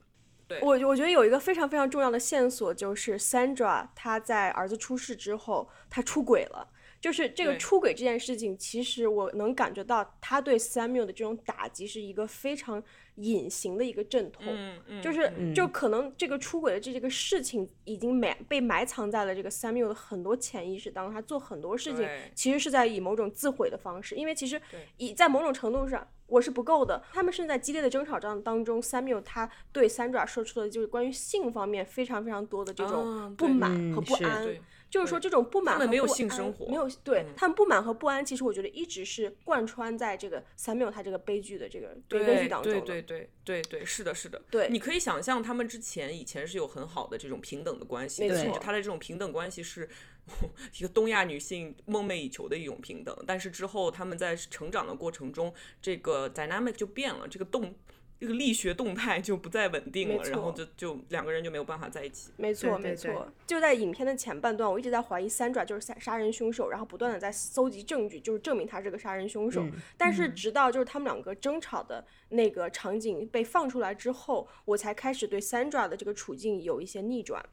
[0.62, 6.70] 我我觉得有一个非常非常重要的线索，就是 Sandra 她在儿子出事之后，她出轨了。
[7.02, 12.82] 就是这个出轨这件事情，其实我能感觉到他对 Samuel 的这种打击是一个非常
[13.16, 14.43] 隐形的一个阵痛。
[14.48, 24.60] 嗯嗯，就是嗯就可能这个出轨的这这个事情已经埋被埋藏在了这个 Samuel 的很多潜意识当中，他做很多事情其实是在以某种自毁的方式，因为其实
[24.98, 27.03] 以在某种程度上我是不够的。
[27.13, 34.43] 他们是在激烈的争吵当当中，Samuel 他对 Sandra 说出了就是关于性方面非常非常多的这种不满和不安。
[34.43, 42.80] 对就是说这种不满和他们没有不安性生活没有对、嗯他们不满和不安，其实我觉得一直是贯穿在这个 Samuel 他这个悲剧的这个悲悲剧对当中的。
[42.82, 44.41] 对对对对对，是的，是的。
[44.49, 49.89] 对你可以想象他们之前以前是有很好的这种平等的关系甚至他的这种平等关系是
[50.78, 53.15] 一个东亚女性梦寐以求的一种平等。
[53.28, 57.73] 但是之后他们在成长的过程中，这个 dynamic 就变了，这个动。
[58.17, 62.32] 这个力学动态就不再稳定了，然后就就两个人就没有办法在一起。
[62.38, 69.61] 没错，对对没错，就在影片的前半段，我一直在怀疑 Sandra 就是杀杀人凶手，然后不断的在搜集证据，就是证明他是个杀人凶手。
[69.63, 77.45] 嗯但是直到就是他们两个争吵的那个场景被放出来之后，我才开始对 Sandra 的这个处境有一些逆转。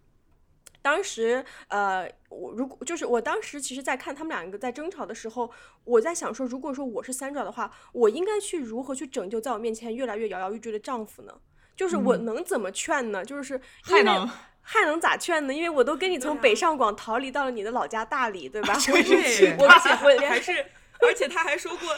[0.82, 5.50] 当时，呃，我如果就是我当时其实，在看他们两个在争吵的时候，
[5.84, 11.32] 我在想说，如果说我是 Sandra 的话，我应该去如何去拯救在我面前越来越摇摇欲坠的丈夫呢？
[11.74, 13.24] 就是我能怎么劝呢？
[13.24, 14.28] 就是还能
[14.60, 15.54] 还能咋劝呢？
[15.54, 18.74] 因为我都跟你从北上广逃离到了你的老家大理，对吧？
[18.74, 20.66] 我对，我而且我连还是，
[21.02, 21.88] 而且他还说过，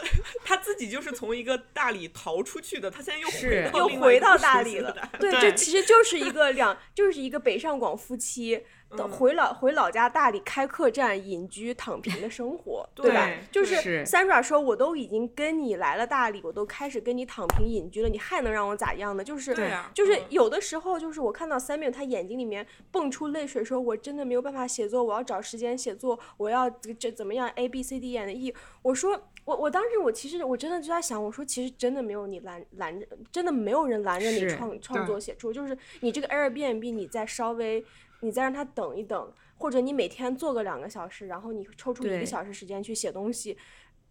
[0.44, 5.10] 他自己就是从一个大理逃出去的，他现在又回到又回到大理了。
[5.20, 8.64] 对，对这其实就是一个两，就是一个北上广夫妻
[8.94, 13.28] 嗯的回老回老家大理开客栈、隐居、躺平的生活，对吧？
[13.50, 19.24] 就是是 Sandra 说，我都已经跟你来了大理，我都开始跟你躺平隐居了，你还能让我咋样呢？
[19.24, 29.20] 就是对啊就是嗯有的时候，就是我看到 Samuel 他眼睛里面蹦出泪水，说我真的没有办法写作，我要找时间写作，我要这这怎么样 A B C D 演的 E，我说。
[29.44, 37.84] 我我当时我其实我真的就在想，我说其实真的没有你拦拦着，真的没有人拦着你创创作写出，就是你这个 Airbnb 你再稍微
[38.24, 43.56] 你再让他等一等，或者你每天做个两个小时，然后你抽出一个小时时间去写东西，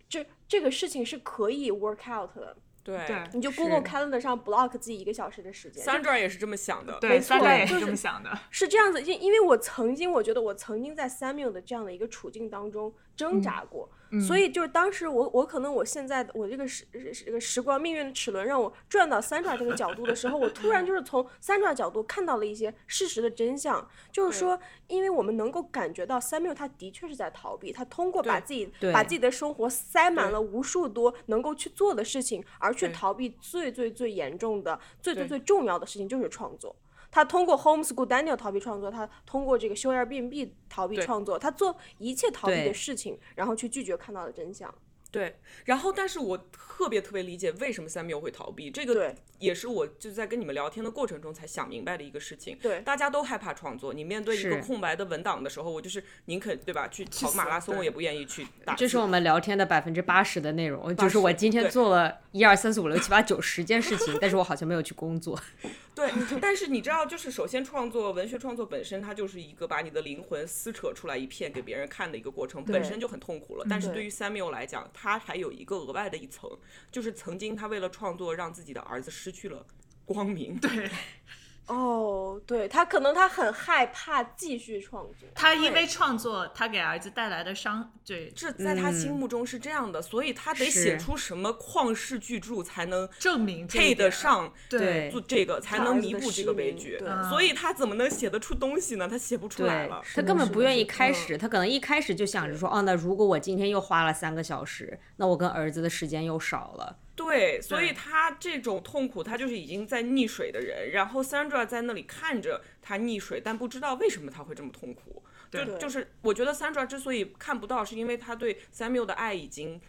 [0.07, 2.55] 这这个事情是可以 work out 的。
[2.83, 6.97] 对对你就 Google Calendar 上 block 自己一个小时的时间，就，Sandra 也是这么想的。
[6.99, 8.37] 对，没错三代也就是是这么想的。
[8.49, 13.89] 是这样子，因因为我曾经，我觉得我曾经在 Samuel 的这样的一个处境当中挣扎过，
[14.25, 36.75] 所以就是当时我我可能我现在的我这个时时这个时光命运的齿轮让我转到 Sandra 这个角度的时候，我突然就是从 Sandra 角度看到了一些事实的真相，就是说，因为我们能够感觉到 Samuel 他的确是在逃避，他通过把自己把自己的生活塞满了无数多能够去做的事情，而去逃避最最最严重的、最最最重要的事情，就是创作。
[37.13, 44.73] 他通过 homeschool Daniel 逃避创作，他通过这个修 Airbnb 逃避创作，他做一切逃避的事情，然后去拒绝看到的真相。
[45.13, 45.35] 对，
[45.65, 52.57] 然后但是我特别特别理解为什么 Samuel 会逃避，这个也是我就是在跟你们聊天的过程中才想明白的一个事情。
[52.59, 58.73] 对大家都害怕创作，你面对一个空白的文档的时候，我就是宁肯对吧，去跑马拉松，我也不愿意去打。
[58.73, 65.39] 这是我们聊天的百分之八十的内容，就是我今天做了一二三四五六七八九十件事情，但是我好像没有去工作。
[65.93, 66.09] 对，
[66.41, 73.65] 但是你知道，就是首先创作文学创作本身，它就是一个把你的灵魂撕扯出来一片给别人看的一个过程，本身就很痛苦了。
[73.69, 76.49] 但是对对于 Samuel 来讲，他他还有一个额外的一层，
[76.89, 79.65] 就是曾经他为了创作让自己的儿子失去了
[80.05, 80.57] 光明。
[80.57, 80.89] 对，
[81.67, 97.29] 哦，对他可能他很害怕继续创作，他因为创作，他给儿子带来的伤，对，这在他心目中是这样的，所以他得写出什么旷世巨著才能证明配得上对做这个，才能弥补这个悲剧对。
[97.29, 99.07] 所以他怎么能写得出东西呢？
[99.07, 100.01] 他写不出来了。
[100.13, 106.97] 他根本不愿意开始，他可能一开始就想着说，哦，那如果我今天又花了三个小时，那我跟儿子的时间又少了。
[107.15, 115.23] 对，所以他这种痛苦，他就是已经在溺水的人，然后 Sandra 在那里看着他溺水，但不知道为什么他会这么痛苦。
[115.51, 119.79] 就对就是我觉得 Sandra 之所以看不到，是因为他对 Samuel 的爱已经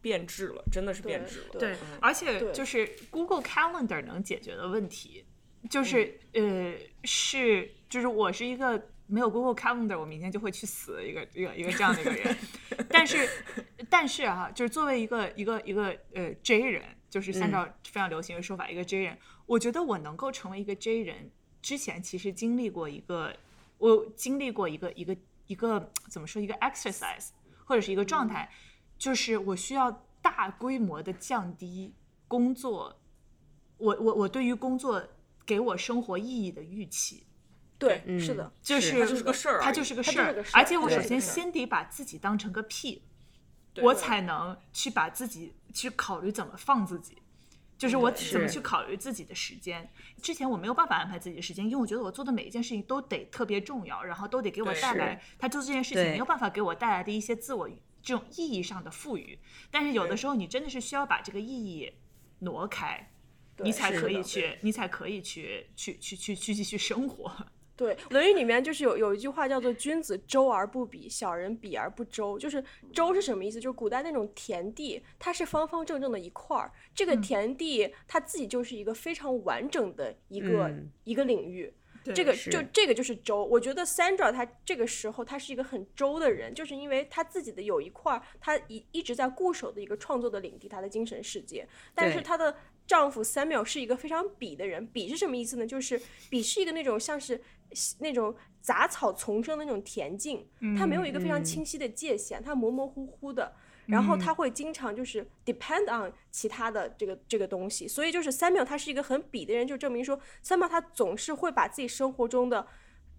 [0.00, 1.46] 变质了，真的是变质了。
[1.52, 5.26] 对对，而且就是 Google Calendar 能解决的问题，
[5.68, 12.36] 就是、呃是就是我是一个没有 Google Calendar，我明天就会去死一个一个一个这样的一个人，
[12.88, 13.28] 但是
[13.90, 21.30] 但是啊，就是作为一个一个一个呃 J 人，就是按照非常流行的说法，一个 J 人，我觉得我能够成为一个 J 人，
[21.60, 23.36] 之前其实经历过一个，
[23.78, 27.28] 我经历过一个一个一个怎么说一个 exercise
[27.66, 28.50] 或者是一个状态，
[28.96, 31.94] 就是我需要大规模的降低
[32.26, 32.98] 工作，
[33.76, 35.06] 我我我对于工作
[35.44, 37.23] 给我生活意义的预期。
[37.84, 43.02] 对，嗯是的，就是它就是个事儿而它就是个事儿而且我首先先得把自己当成个屁，
[43.82, 47.18] 我才能去把自己去考虑怎么放自己，
[47.76, 49.90] 就是我怎么去考虑自己的时间。
[50.22, 57.68] 之前我没有办法安排自己的时间，因为我觉得我做的每一件事情都得特别重要，然后都得给我带来，他做这件事情没有办法给我带来的一些自我
[58.02, 59.38] 这种意义上的赋予。
[59.70, 61.92] 但是有的时候你真的是需要把这个意义
[62.40, 63.10] 挪开，
[63.58, 67.34] 你才可以去，你才可以去去去去去继续生活。
[67.76, 72.38] 对，《论语》里面就是有有一句话叫做“君子周而不比，小人比而不周”。
[72.40, 72.62] 就是
[72.92, 73.60] “周”是什么意思？
[73.60, 81.72] 就是古代那种田地，它是方方正正的一块儿，这个田地它自己就是一个非常完整的一个、嗯一个领域。
[82.14, 91.66] 这个就这个就是周，我觉得 Sandra 她这个时候她是一个很周的人，就是因为她自己的有一块儿，她一一直在固守的一个创作的领地，她的精神世界。
[91.94, 92.54] 但是对她的
[92.86, 95.66] 丈夫 Samuel 是一个非常鄙的人，鄙是什么意思呢？
[95.66, 97.40] 就是鄙是一个那种像是
[97.98, 101.44] 那种杂草丛生的那种田径，他没有一个非常嗯。
[101.44, 103.54] 清晰的界限，他模模糊糊的。
[103.86, 112.66] 然后他会经常就是 depend on 其他的这个这个东西，所以就是 Samuel 他是一个很比的人，就证明说 Samuel 他总是会把自己生活中的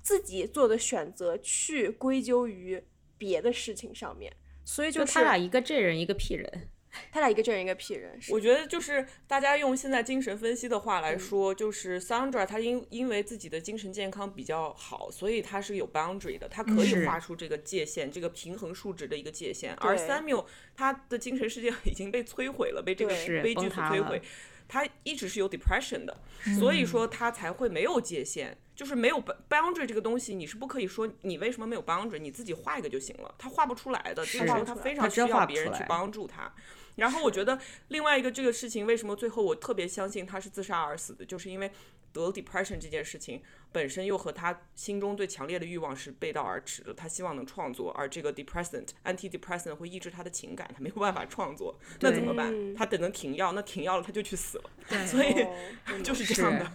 [0.01, 2.84] 自己做的选择去归咎于
[3.16, 6.70] 别的事情上面，所以就是他俩一个这人一个屁人，
[7.11, 19.73] 他俩一个正人一个屁人，我觉得就是大家用现在精神分析的话嗯来说，就是 Sandra 她因因为自己的精神健康比较好，所以她是有 boundary 的，她可以画出这个界限，这个平衡数值的一个界限。
[19.75, 24.21] 而 Samuel 他的精神世界 已经被摧毁了，被这个悲剧所摧毁。
[24.67, 26.17] 他一直是有 depression 的，
[26.59, 36.51] 所以说他才会没有界限，就是没有 boundary 这个东西，你是不可以说你为什么没有 boundary，你自己画一个就行了，他画不出来的，这个时候他非常需要别人去帮助他。
[36.95, 41.71] 然后我觉得另外一个这个事情，为什么最后我特别相信他是自杀而死的，就是因为
[42.13, 43.41] 得 depression 这件事情
[43.71, 46.93] 本身又和他心中最强烈的欲望是背道而驰的。
[46.93, 52.53] 他希望能创作，而这个 depressant antidepressant 会抑制他的情感，他没有办法创作，那怎么办？
[52.53, 56.71] 嗯他只能停药，那停药了他就去死了，对，所以哦 就是这样的。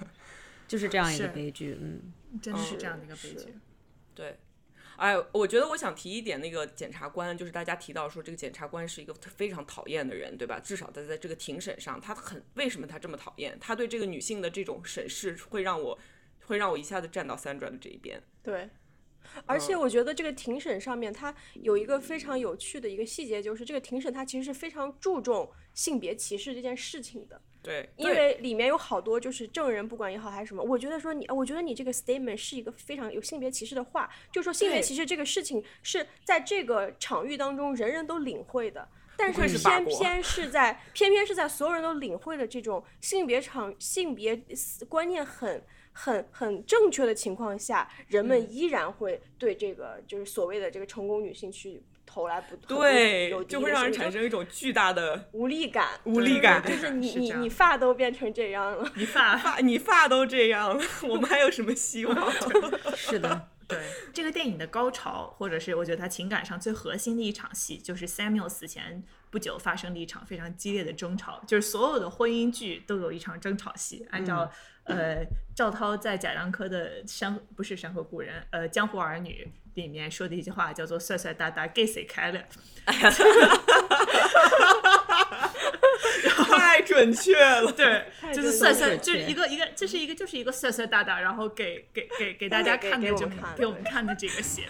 [0.69, 3.57] 就是这样一个悲剧，嗯，真的是这样的一个悲剧。
[4.15, 4.39] 对，
[5.01, 10.61] 哎，我觉得我想提一点，那个检察官，就是大家提到说这个检察官是一个非常讨厌的人，对吧？
[10.61, 13.57] 至少他在这个庭审上，他很为什么他这么讨厌？
[13.59, 15.99] 他对这个女性的这种审视，会让我
[16.45, 18.23] 会让我一下子站到 Sandra 的这一边。
[18.43, 18.69] 对，
[19.47, 27.41] 而且我觉得这个庭审上面，它有一个非常有趣的一个细节，就是这个庭审它其实是非常注重性别歧视这件事情的。
[27.63, 38.89] 对，因为里面有好多就是证人，不管也好还是什么，我觉得说你，我觉得你这个 statement 是一个非常有性别歧视的话，就说性别歧视这个事情是在这个场域当中人人都领会的。
[39.17, 44.43] 但是偏偏是在偏偏是在所有人都领会的这种性别场性别
[44.89, 51.83] 观念很很很正确的情况下，人们嗯依然会对这个就是所谓的这个成功女性去
[52.13, 56.61] 投来不对，就会让人产生一种巨大的无力感，无力感。
[56.67, 58.91] 就是你你你发都变成这样了。
[58.97, 62.33] 你发发你发都这样了，我们还有什么希望？
[62.97, 63.79] 是的，对
[64.13, 71.41] 这个电影的高潮，或者是我觉得他情感上最核心的一场戏，就是 Samuel 死前不久发生的一场非常激烈的争吵。
[71.47, 74.51] 就是所有的婚姻剧都有一场争吵戏，按照、
[74.91, 82.41] 呃赵涛在贾樟柯的《山不是山河故人》呃《江湖儿女》里面说的一句话，叫做“帅帅大大给谁开了”。
[87.01, 87.73] 太准确了。
[87.73, 94.69] 对，就是准帅帅，就是一个一个，这是一个就是一个帅帅大大，然后给给给给大家看的这么给我们看给我们看的这个鞋。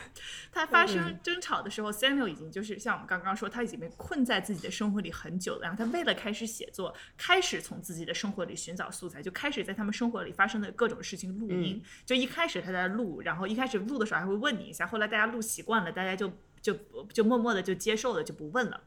[0.53, 5.61] 他发生争吵的时候，Samuel 已经就是像我们刚刚说，他已经被困在自己的生活里很久了。
[5.63, 11.81] 然后他为了开始写作，开始从自己的生活里寻找素材，就开始在他们生活里发生的各种事情录音。
[12.05, 16.75] 就一开始他在录，然后一开始录的时候还会问你一下，后来大家录习惯了，大家就就
[17.13, 18.81] 就默默的就接受了，就不问了。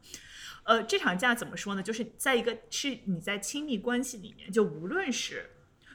[0.64, 1.82] 呃，这场架怎么说呢？
[1.82, 5.50] 就是在一个是你在亲密关系里面，就无论是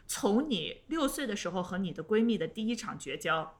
[0.07, 3.59] 从你六岁的时候和你的闺蜜的第一场绝交，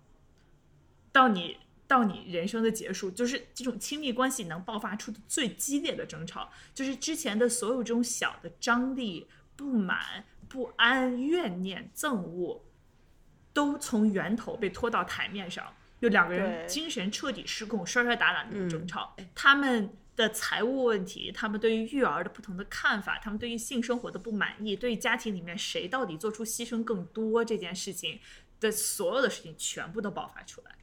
[1.12, 1.58] 到你
[1.88, 12.64] 到你人生的结束，就是这种亲密关系能爆发出的最激烈的争吵，就是之前的所有这种小的张力、不满、不安、怨念、憎恶，
[13.52, 15.74] 都从源头被拖到台面上。
[16.02, 19.90] 就两个人精神彻底失控、摔摔打打的那种争吵，他们
[20.20, 28.20] 的财务问题，他们对于育儿的不同的看法，他们对于性生活的不满意，对于家庭里面谁到底做出牺牲更多这件事情
[28.60, 30.76] 的所有的事情，全部都爆发出来。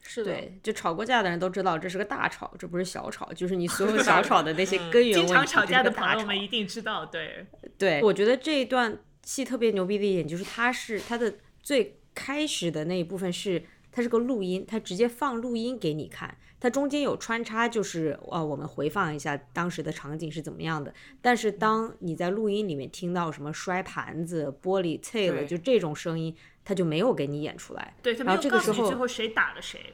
[0.00, 20.94] 是的，对，就吵过架的人都知道这是个大吵，这不是小吵，就是你所有 小吵的那些根源问题，经常吵架的朋友们一定知道，对， 对，我觉得这一段戏特别牛逼的一点就是，它是它的最开始的那一部分是它是个录音，它直接放录音给你看，它中间有穿插，就是呃我们回放一下当时的场景是怎么样的。
[21.20, 26.34] 但是当你在录音里面听到什么摔盘子、玻璃碎了，就这种声音，
[26.64, 27.94] 他就没有给你演出来。
[28.02, 29.92] 对他没然有告诉你后这个时候最后谁打了谁，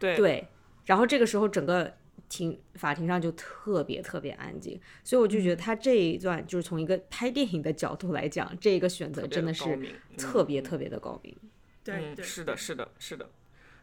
[0.00, 0.48] 对对，
[0.84, 1.94] 然后这个时候整个
[2.28, 9.62] 庭法庭上就特别特别安静，所以我就觉得他这一段就是从一个拍电影的角度来讲，这个选择真的是
[10.16, 11.36] 特别嗯特别的高明。
[11.84, 13.30] 对，是的，是的，是的，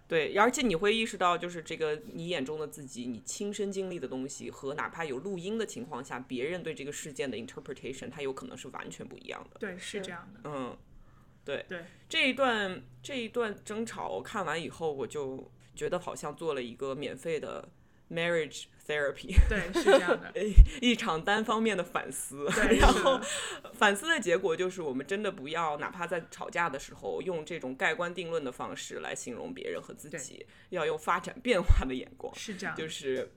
[0.08, 9.60] 对，而且你会意识到，就是这个你眼中的自己，你亲身经历的东西和哪怕有录音的情况下，别人对这个事件的 interpretation，它有可能是完全不一样的。
[9.60, 10.78] 对，是这样的，嗯，
[11.44, 17.68] 对，对，这一段这一段争吵，我看完以后，我就觉得好像做了一个免费的
[18.12, 19.36] marriage therapy。
[19.50, 20.32] 对，是这样的，
[20.82, 23.20] 一场单方面的反思， 对然后
[23.74, 33.32] 反思的结果就是，我们真的不要哪怕在吵架的时候用这种盖棺定论的方式来形容别人和自己，要用发展变化的眼光，是这样，就是。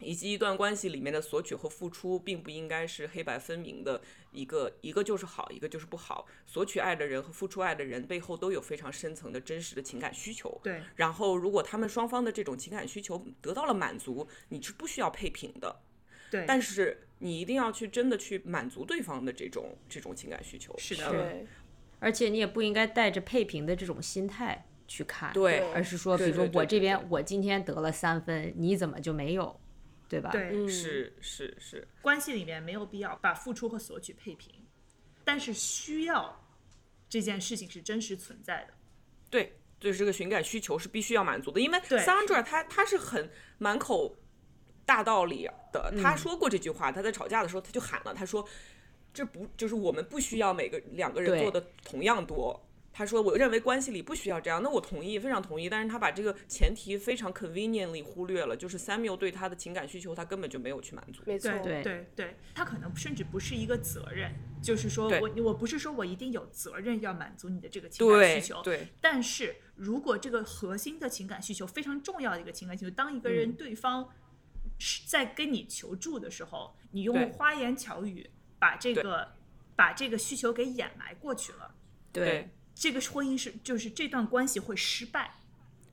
[0.00, 4.00] 以及一段关系里面的索取和付出，并不应该是黑白分明的
[4.32, 6.26] 一个，一个就是好，一个就是不好。
[6.46, 10.60] 索取爱的人和付出爱的人背后都有非常深层的真实的情感需求。
[10.62, 15.80] 对，然后，如果他们双方的这种情感需求得到了满足，你是不需要配平的。
[16.30, 20.74] 对，但是你一定要去真的去满足对方的这种这种情感需求。
[20.76, 21.46] 是的
[22.00, 29.58] 而且你也不应该带着配平的这种心态去看，对对而是说，比如说我这边我今天得了三分，你怎么就没有，
[30.08, 30.30] 对吧？
[30.30, 34.52] 对，嗯是是是，关系里面没有必要把付出和索取配平，
[35.24, 36.44] 但是需要
[37.08, 38.74] 这件事情是真实存在的。
[39.30, 44.16] 对，就是这个情感需求是必须要满足的，因为 Sandra 她她是很满口
[44.86, 48.46] 大道理的，嗯她说过这句话，她在吵架的时候她就喊了，她说
[49.12, 52.64] 这不就是我们不需要每个两个人做的同样多。
[52.96, 55.68] 她说：“我认为关系里不需要这样。”那我同意，非常同意。
[55.68, 61.20] 但是他把这个前提非常 conveniently 忽略了，就是 Samuel 对他的情感需求，他根本就没有去满足。
[61.26, 64.32] 没错，对对对对，他可能甚至不是一个责任，
[64.62, 74.08] 就是说我我不是说我一定有责任要满足你的这个情感需求，对但是如果这个核心的情感需求非常重要的一个情感需求，当一个嗯人对方
[74.78, 78.30] 是在跟你求助的时候，你用花言巧语
[78.60, 79.32] 把这个
[79.74, 81.74] 把这个需求给掩埋过去了，
[82.12, 85.36] 对这个婚姻是就是这段关系会失败。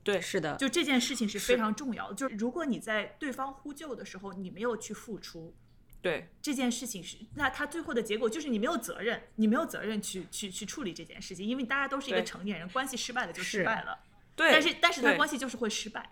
[0.04, 5.54] 对是的，就这件事情是非常重要的，就是如果你在对方呼救的时候，你没有去付出，
[6.02, 14.00] 对这件事情是，那他最后的结果就是你没有责任，你没有责任去去去处理这件事情，因为大家都是一个成年人，关系失败了就失败了。
[14.36, 16.10] 对，但是但是他关系就是会失败，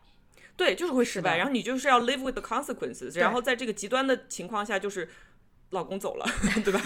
[0.56, 5.10] 对，就是会失败，然后你就是要 live with the consequences，然后在这个极端的情况下，就是
[5.72, 6.26] 老公走了，
[6.64, 6.82] 对吧？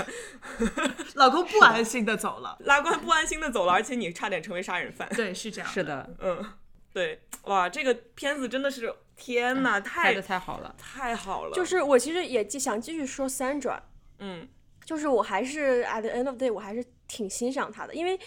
[1.16, 2.58] 老公不安心的走了。
[2.66, 5.08] 拉官不安心的走了，而且你差点成为杀人犯。
[5.10, 5.70] 对，是这样。
[5.70, 6.46] 是，的，嗯，
[6.92, 13.80] 对，哇，这个片子真的是天呐，拍太的太好了，太好了，就是我其实也继想继续说 Sandra，
[14.20, 14.48] 嗯，
[14.86, 18.20] 就是我还是 at the end of the day，我还是挺欣赏他的，因为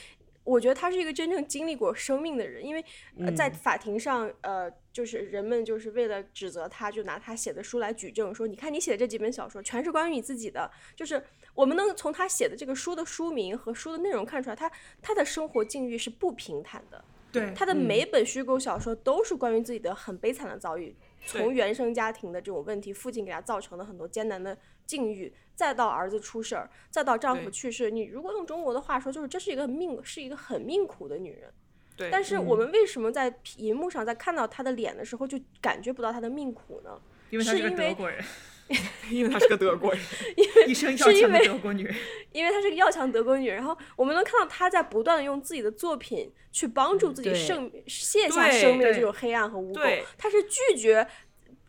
[0.46, 2.64] 我觉得他是一个真正经历过生命的人。
[2.64, 2.82] 因为、
[3.18, 11.22] 呃、在法庭上，呃，就是人们就是为了指责他，就拿他写的书来举证，说你看你写的这几本小说全是关于你自己的，就是
[11.54, 14.70] 我们能从他写的这个书的书名和书的内容看出来，他
[15.02, 17.04] 他的生活境遇是不平坦的。
[17.32, 20.94] 对，他的每本虚构小说都是关于自己的很悲惨的遭遇，
[21.26, 24.56] 从原生家庭的这种问题，父亲给他造成的很多艰难的
[24.86, 27.90] 境遇，再到儿子出事儿，再到丈夫去世。
[27.90, 31.52] 你如果用中国的话说，就是这是一个命，是一个很命苦的女人。
[31.96, 37.00] 对，但是我们为什么在荧幕上在看到她的脸的时候，就感觉不到她的命苦呢？
[37.30, 38.22] 因为她是德国人，
[39.10, 40.00] 因为她是个德国人，
[40.68, 41.94] 一生要强的是因为德国女人。
[42.32, 51.08] 因为她是个要强德国女人，然后我们能看到她在不断的用自己的作品去帮助自己对生卸下生命的这种黑暗和污垢，她是拒绝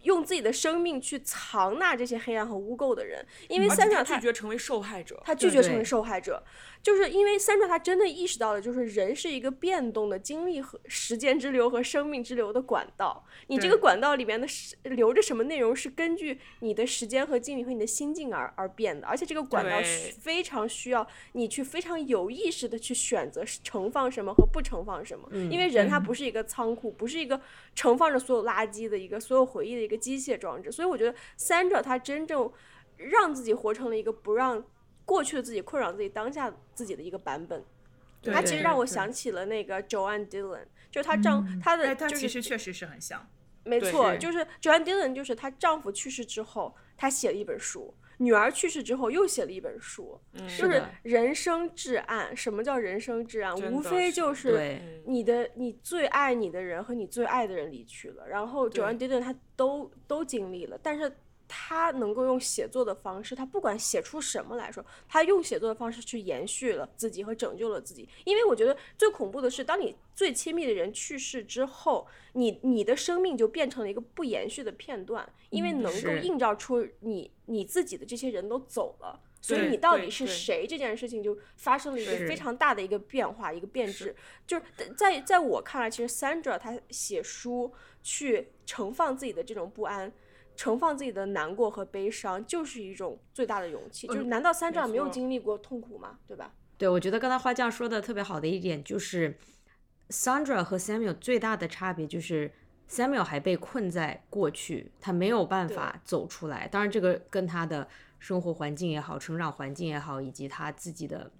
[0.07, 6.41] 用自己的生命去藏纳这些黑暗和污垢的人，因为三傻他拒绝成为受害者，他拒绝成为受害者，
[6.87, 13.25] 就是因为三长他真的意识到了，就是人是一个变动的经历和时间之流和生命之流的管道。
[13.47, 25.97] 你这个管道里面的是流着什么内容，是根据你的时间和精力和你的心境而而变的，而且这个管道需非常需要你去非常有意识的去选择盛放什么和不盛放什么，因为人他。
[26.07, 27.41] 不是一个仓库，不是一个
[27.75, 32.49] 盛放着所有垃圾的一个所有回忆的一个机械装置，所以我觉得三者他真正
[32.95, 34.63] 让自己活成了一个不让
[35.07, 37.63] 过去的自己困扰自己当下自己的一个版本。
[38.21, 43.25] 对他其实让我想起了那个 Joanne Dillon，就是她丈、她的哎，他就是其实确实是很像。
[43.63, 52.35] 没错，就是 Joanne Dillon，就是她丈夫去世之后，她写了一本书；女儿去世之后又写了一本书，就是人生至暗。
[52.35, 53.55] 什么叫人生至暗？
[53.71, 61.15] 无非就是，你的你最爱你的人和你最爱的人离去了，然后 Joanne Dillon 她都都经历了，但是
[61.47, 68.07] 她能够用写作的方式，他不管写出什么来说，他用写作的方式去延续了自己和拯救了自己。
[68.25, 79.21] 因为我觉得最恐怖的是，当你最亲密的人去世之后，你你的生命就变成了一个不延续的片段，因为能够映照出你你自己的这些人都走了。
[79.39, 84.13] 所以你到底是谁这件事情就发生了一个非常大的一个变化，一个变质。
[84.45, 84.63] 就是
[84.97, 87.71] 在在我看来，其实 Sandra 她写书
[88.01, 90.11] 去盛放自己的这种不安。
[90.57, 94.07] 盛放自己的难过和悲伤，就是一种最大的勇气。
[94.07, 96.19] 就是难道 Sandra 没有经历过痛苦吗？
[96.27, 96.51] 对吧？
[96.77, 99.37] 对，我觉得刚才花匠说的特别好的一点就是
[100.09, 102.51] ，Sandra 和 Samuel 最大的差别就是
[102.89, 106.67] Samuel 还被困在过去，他没有办法走出来。
[106.67, 107.87] 当然，这个跟他的
[108.19, 111.31] 生活环境也好、成长环境也好，以及他自己的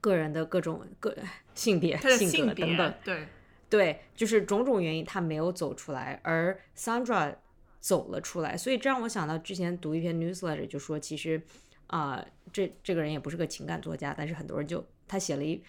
[0.00, 1.16] 个人的各种个
[1.54, 3.28] 性别、性格等等，对，
[3.70, 7.36] 对，就是种种原因他没有走出来，而 Sandra
[7.82, 11.42] 走了出来，所以这让我想到之前读一篇 newsletter，就说其实
[11.88, 15.62] 啊、这这个人也不是个情感作家，但是很多人就他写了一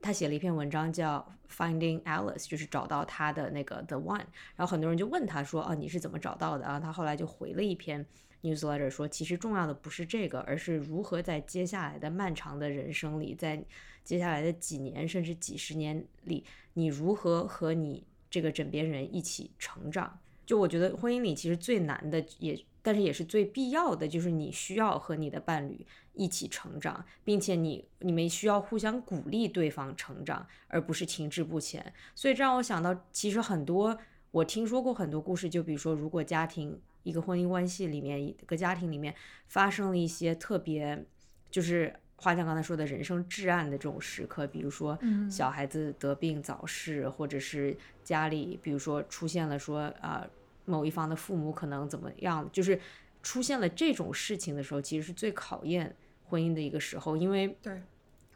[0.00, 4.24] 他写了一篇文章叫 Finding Alice，就是找到他的那个 The One，
[4.56, 6.78] 然后很多人就问他说，啊，你是怎么找到的啊？
[6.78, 8.04] 他后来就回了一篇
[8.42, 13.64] newsletter 说，其实重要的不是这个，而是如何在接下来的漫长的人生里，在
[14.04, 20.18] 接下来的几年甚至几十年里，你如何和你这个枕边人一起成长。
[20.48, 31.92] 就我觉得婚姻里其实最难的也，但是也是最必要的，就是你需要和你的伴侣一起成长，并且你你们需要互相鼓励对方成长，而不是停滞不前。
[32.14, 33.98] 所以这让我想到，其实很多
[34.30, 39.14] 我听说过很多故事，就比如说，如果家庭一个婚姻关系里面，一个家庭里面
[39.48, 41.04] 发生了一些特别，
[41.50, 44.98] 就是花匠刚才说的人生至暗的这种时刻，比如说
[45.30, 50.30] 小孩子得病早逝，或者是家里比如说出现了说啊、呃
[50.68, 52.78] 某一方的父母可能怎么样，就是
[53.22, 57.82] 出现了这种事情的时候，其实是最考验婚姻的一个时候，因为对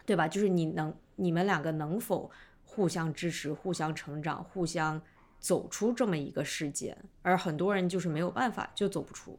[0.07, 0.27] 对吧？
[0.27, 2.31] 就是你能你们两个能否
[2.65, 5.01] 互相支持、互相成长、互相
[5.39, 9.39] 走出这么一个事件，而很多人就是没有办法，就走不出。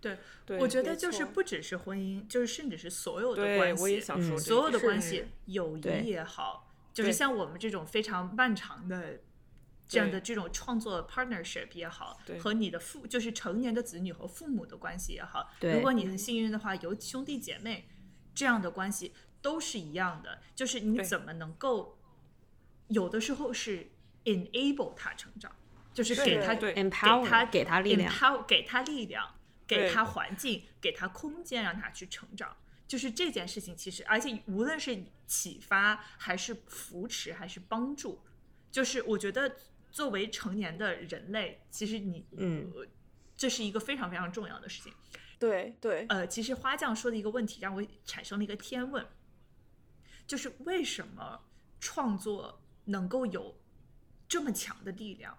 [0.00, 0.16] 对，
[0.46, 9.20] 对我觉得就是不只是婚姻，就是甚至是所有的关系，我也想说嗯所有的关系，友谊也好，就是像我们这种非常漫长的
[9.90, 15.72] 这样的这种创作 partnership 也好对，和你的父就是成年的子女和父母的关系也好，对。
[15.72, 17.88] 如果你很幸运的话，有兄弟姐妹
[18.32, 19.12] 这样的关系
[19.42, 21.98] 都是一样的，就是你怎么能够
[22.86, 23.90] 有的时候是
[24.24, 25.50] enable 他成长，
[25.92, 26.72] 就是给他对。
[26.72, 28.12] 给 Empower，他给他力量。
[28.12, 29.34] empower 给他力量，
[29.66, 32.56] 给他环境，给他空间，让他去成长。
[32.86, 38.20] 就是这件事情，其实而且无论是启发还是扶持还是帮助，
[38.72, 39.56] 就是我觉得
[39.90, 42.86] 作为成年的人类，其实你嗯呃
[43.36, 44.92] 这是一个非常非常重要的事情。
[45.38, 49.06] 对对，呃，其实花匠说的一个问题让我产生了一个天问，
[50.26, 51.40] 就是为什么
[51.80, 53.58] 创作能够有
[54.28, 55.38] 这么强的力量，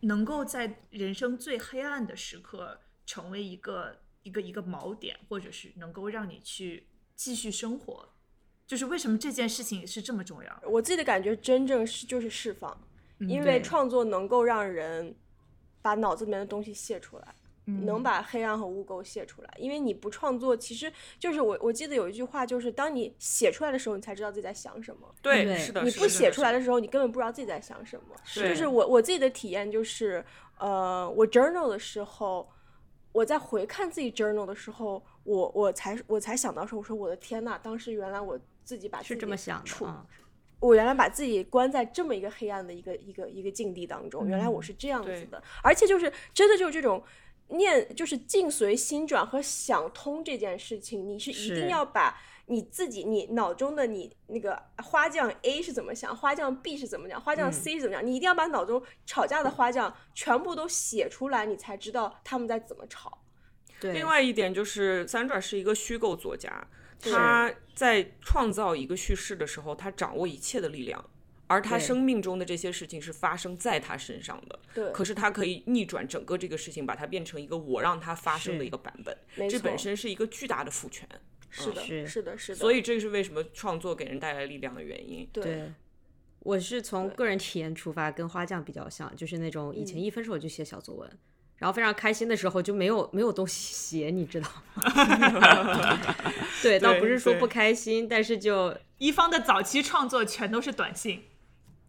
[0.00, 6.86] 能够在人生最黑暗的时刻成为一个一个一个锚点，或者是能够让你去
[7.16, 8.08] 继续生活，
[8.64, 10.62] 就是为什么这件事情是这么重要？
[10.64, 12.91] 我自己的感觉真正是就是释放，嗯
[13.28, 15.14] 因为创作能够让人
[15.80, 17.34] 把脑子里面的东西泄出来。
[17.64, 25.14] 嗯能把黑暗和污垢泄出来，因为你不创作，其实就是我我记得有一句话，就是当你写出来的时候，你才知道自己在想什么。
[25.22, 28.16] 对，是的，你不写出来的时候，你根本不知道自己在想什么。
[28.24, 30.24] 是就是我我自己的体验就是，
[30.58, 32.50] 呃，我 journal 的时候，
[33.12, 40.04] 我在回看自己 journal 的时候，我我才我才想到说，我说我的天呐，当时原来我自己把自己是这么想处的啊。
[40.62, 47.02] 我原来把自己关在这么一个黑暗的一个一个一个境地当中，原来我是这样子对的，而且就是真的就是这种
[47.48, 57.52] 念，就是境随心转和想通这件事情，你是一定要把你自己你脑中的你那个花匠 A 是怎么想，花匠 B 是怎么想，花匠嗯。
[57.52, 63.18] C 是怎么讲，你一定要把脑中吵架的花匠全部都写出来，你才知道他们在怎么吵。
[63.80, 66.64] 对，另外一点就是，Sandra 是一个虚构作家，
[67.02, 71.04] 他在创造一个叙事的时候，他掌握一切的力量，
[71.46, 74.58] 而他生命中的这些事情是发生在他身上的。
[74.74, 79.58] 对，可是他可以逆转整个这个事情，把它变成一个我让它发生的一个版本，没错。
[79.58, 81.08] 这本身是一个巨大的赋权。
[81.50, 82.58] 是的，是是的，是的。
[82.58, 85.28] 所以这是为什么创作给人带来力量的原因。
[85.32, 85.44] 对。
[85.44, 85.72] 对，
[86.38, 90.00] 我是从个人体验出发，跟花匠比较像，就是那种以前嗯。
[90.00, 91.18] 一分手就写小作文，
[91.62, 94.82] 然后非常开心的时候就没有没有东西写，你知道吗？
[96.60, 101.22] 对，倒不是说不开心，但是就一方的早期创作全都是短信，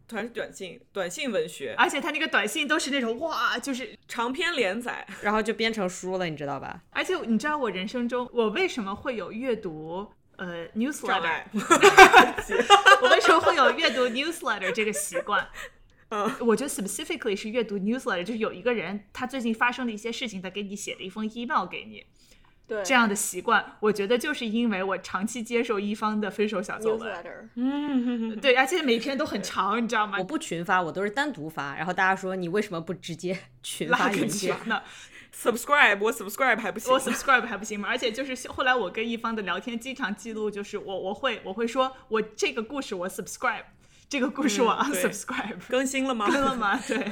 [0.07, 6.80] 全是短信、短信文学、而且他那个短信都是那种哇，就是长篇连载， 然后就编成书了，你知道吧？
[6.91, 11.47] 而且你知道我人生中我为什么会有阅读呃 newsletter，碍。
[13.02, 15.48] 我为什么会有阅读 newsletter 这个习惯？
[16.09, 22.05] 嗯我觉得 specifically 是阅读 newsletter，就是有一个人他最近发生了一些事情，他给你写了一封 email 给你，
[22.67, 30.23] 对这样的习惯，我觉得就是因为我长期接受一方的分手小作文，嗯，对，而且每篇都很长，你知道吗我？
[30.23, 31.75] 不群发，我都是单独发。
[31.75, 34.49] 然后大家说你为什么不直接 群发链接？
[34.49, 34.84] 长的，
[35.35, 37.89] subscribe 我 subscribe 还不行，我 subscribe 还不行吗？
[37.89, 43.63] 而且就是后来我跟一方的聊天，经常记录就是我我会我会说我这个故事我 subscribe，
[44.09, 45.03] 这个故事我嗯对。
[45.03, 46.30] unsubscribe，、更新了吗？
[46.30, 46.80] 跟了吗？
[46.88, 47.11] 对，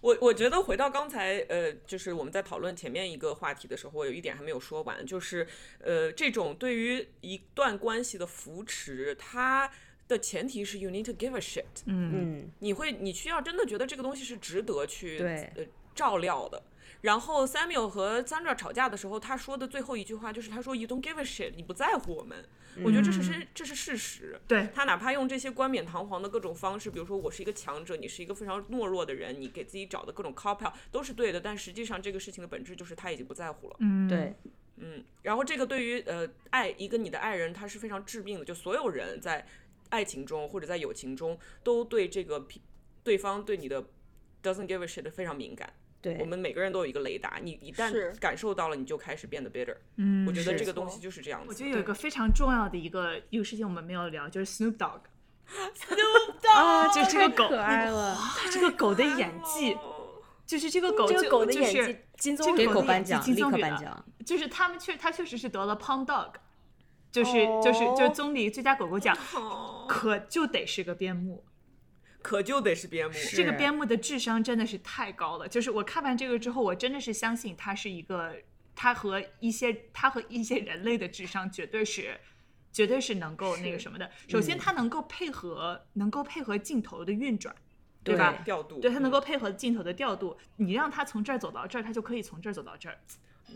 [0.00, 5.46] 我我觉得回到刚才，呃，就是我们在讨论前面一个话题的时候，我有一点还没有说完，就是
[5.78, 9.70] 呃，这种对于一段关系的扶持，它
[10.06, 15.52] 的前提是 you need to give a shit，嗯，你会你需要真的觉得这个东西是值得去对。
[15.56, 16.60] 呃照料的。
[17.04, 22.48] 然后 Samuel 和 Sandra 吵架的时候，他说的最后一句话就是他说 You don't give a shit，你不在乎我们。
[22.82, 24.40] 我觉得这是是这是事实。
[24.48, 33.76] 对他哪怕用这些冠冕堂皇的各种方式，比如说我是一个强者，你是一个非常懦弱的人，你给自己找的各种 cop out 都是对的，但实际上这个事情的本质就是他已经不在乎了。
[33.80, 34.34] 嗯，对，
[34.78, 39.46] 嗯，然后这个对于呃爱一个你的爱人，他是非常致命的，就所有人在
[39.90, 42.62] 爱情中或者在友情中都对这个批
[43.02, 43.84] 对方对你的
[44.42, 45.70] doesn't give a shit 非常敏感。
[46.04, 49.74] 对，我们每个人都有一个雷达，你一旦感受到了，你就开始变得 bitter。
[49.96, 51.46] 嗯我觉得这个东西就是这样子。
[51.48, 58.18] 我觉得有一个非常重要的一个一个事情我们没有聊，就是 Snoop Dogg，Snoop Dogg 啊，就是这个狗可爱了，
[58.52, 59.74] 这个狗的演技，
[60.44, 64.04] 就是这个狗就这个狗的就是演技金棕给榈这个狗颁奖，立刻金棕榈了颁奖。
[64.26, 66.32] 就是他们确他确实是得了 Pound Dog，
[67.10, 67.32] 就是、
[67.62, 71.42] 就是就是哦棕榈最佳狗狗奖，哦可就得是个边牧。
[72.24, 73.14] 可就得是边牧。
[73.34, 78.34] 这个边牧的智商真的是太高了，就是我看完这个之后，我真的是相信他是一个，
[78.74, 82.18] 他和一些他和一些人类的智商绝对是，
[82.72, 84.10] 绝对是能够那个什么的。
[84.26, 87.54] 首先，它能够配合，能够配合镜头的运转，
[88.02, 88.32] 对吧？
[88.42, 92.98] 调度，对它能嗯够配合镜头的调度，你让它从这儿走到这儿，他就可以从这儿走到这儿。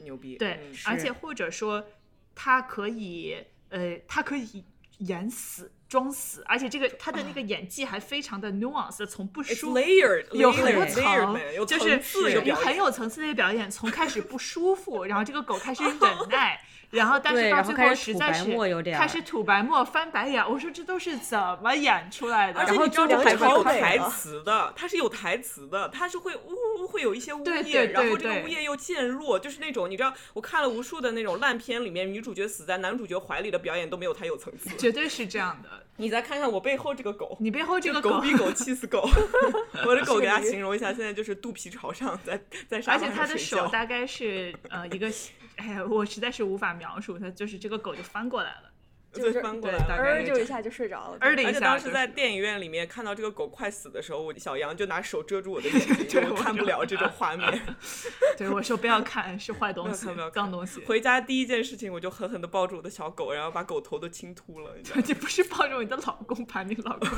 [0.05, 0.37] 牛逼。
[0.37, 1.87] 对，嗯而且或者说
[2.35, 3.35] 它可以，
[3.71, 4.63] 呃，它可以
[4.99, 15.99] 演死装死，而且这个他的那个演技还非常的 nuance，从不舒 layered，有很多层 layered 就是有很有层次的表演，从开始不舒服，然后这个狗开始忍
[16.29, 16.61] 耐，
[16.91, 22.61] 然后但是对到最后实在是沫有点儿开始吐白沫、翻白眼，我说这都是怎么演出来的？
[22.61, 34.71] 而且你知道然后这是有台会词的，它是有台词的，它是会呜呜会有一些呜咽，然后这个对呜咽又渐弱，就是那种你知道，我看了无数的那种烂片里面，女主角死在男主角怀里的表演都没有他有层次。
[34.79, 35.69] 绝对是这样的。
[36.01, 39.09] 你再看看我背后这个狗，你背后这个狗比狗 气死狗。
[39.85, 43.37] 我的狗给大家形容一下，现在就是肚皮朝上，在在沙发上而且它的。
[43.39, 45.11] 手大概是呃一个，
[45.59, 48.71] 哎呀，我实在是无法描述，它就是这个狗就翻过来了，
[49.13, 50.23] 就翻过来了。
[50.25, 51.19] 就一下就睡着了。
[51.21, 57.61] 儿的一而且当时在电影院里面看到这个狗快死的时候，我小杨就拿手遮住我的眼睛， 对我看不了这种画面。
[58.39, 60.81] 对我说不要看，是坏东西脏东西。
[60.85, 64.73] 回家第一件事情，我就狠狠的抱住我的小狗，然后把狗头都亲秃了。
[65.05, 67.09] 你 不是抱着你的老公，把你老公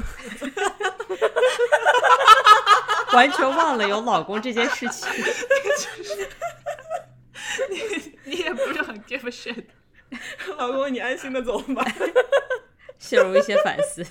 [3.12, 5.10] 完全忘了有老公这件事情。
[7.70, 9.64] 你你也不是很 give a shit。
[10.56, 11.84] 老公，你安心的走吧。
[12.98, 14.04] 陷入一些反思。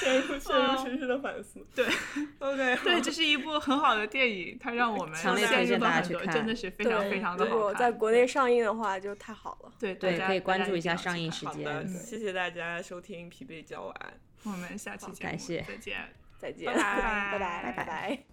[0.00, 1.64] 陷入陷入深深的反思。
[1.74, 1.86] 对
[2.38, 7.72] ，OK， 对，这是一部很好的电影，它让我们强烈推荐大家去看真的是非常对非常的如果。
[7.74, 9.72] 在国内上映的话，就太好了。
[9.78, 15.98] 对对，大家可以关注一下上映时好的间。，谢谢大家收听《疲惫教案我们下期节目感谢再见。
[16.38, 18.29] 再见，拜拜拜拜，拜拜拜拜。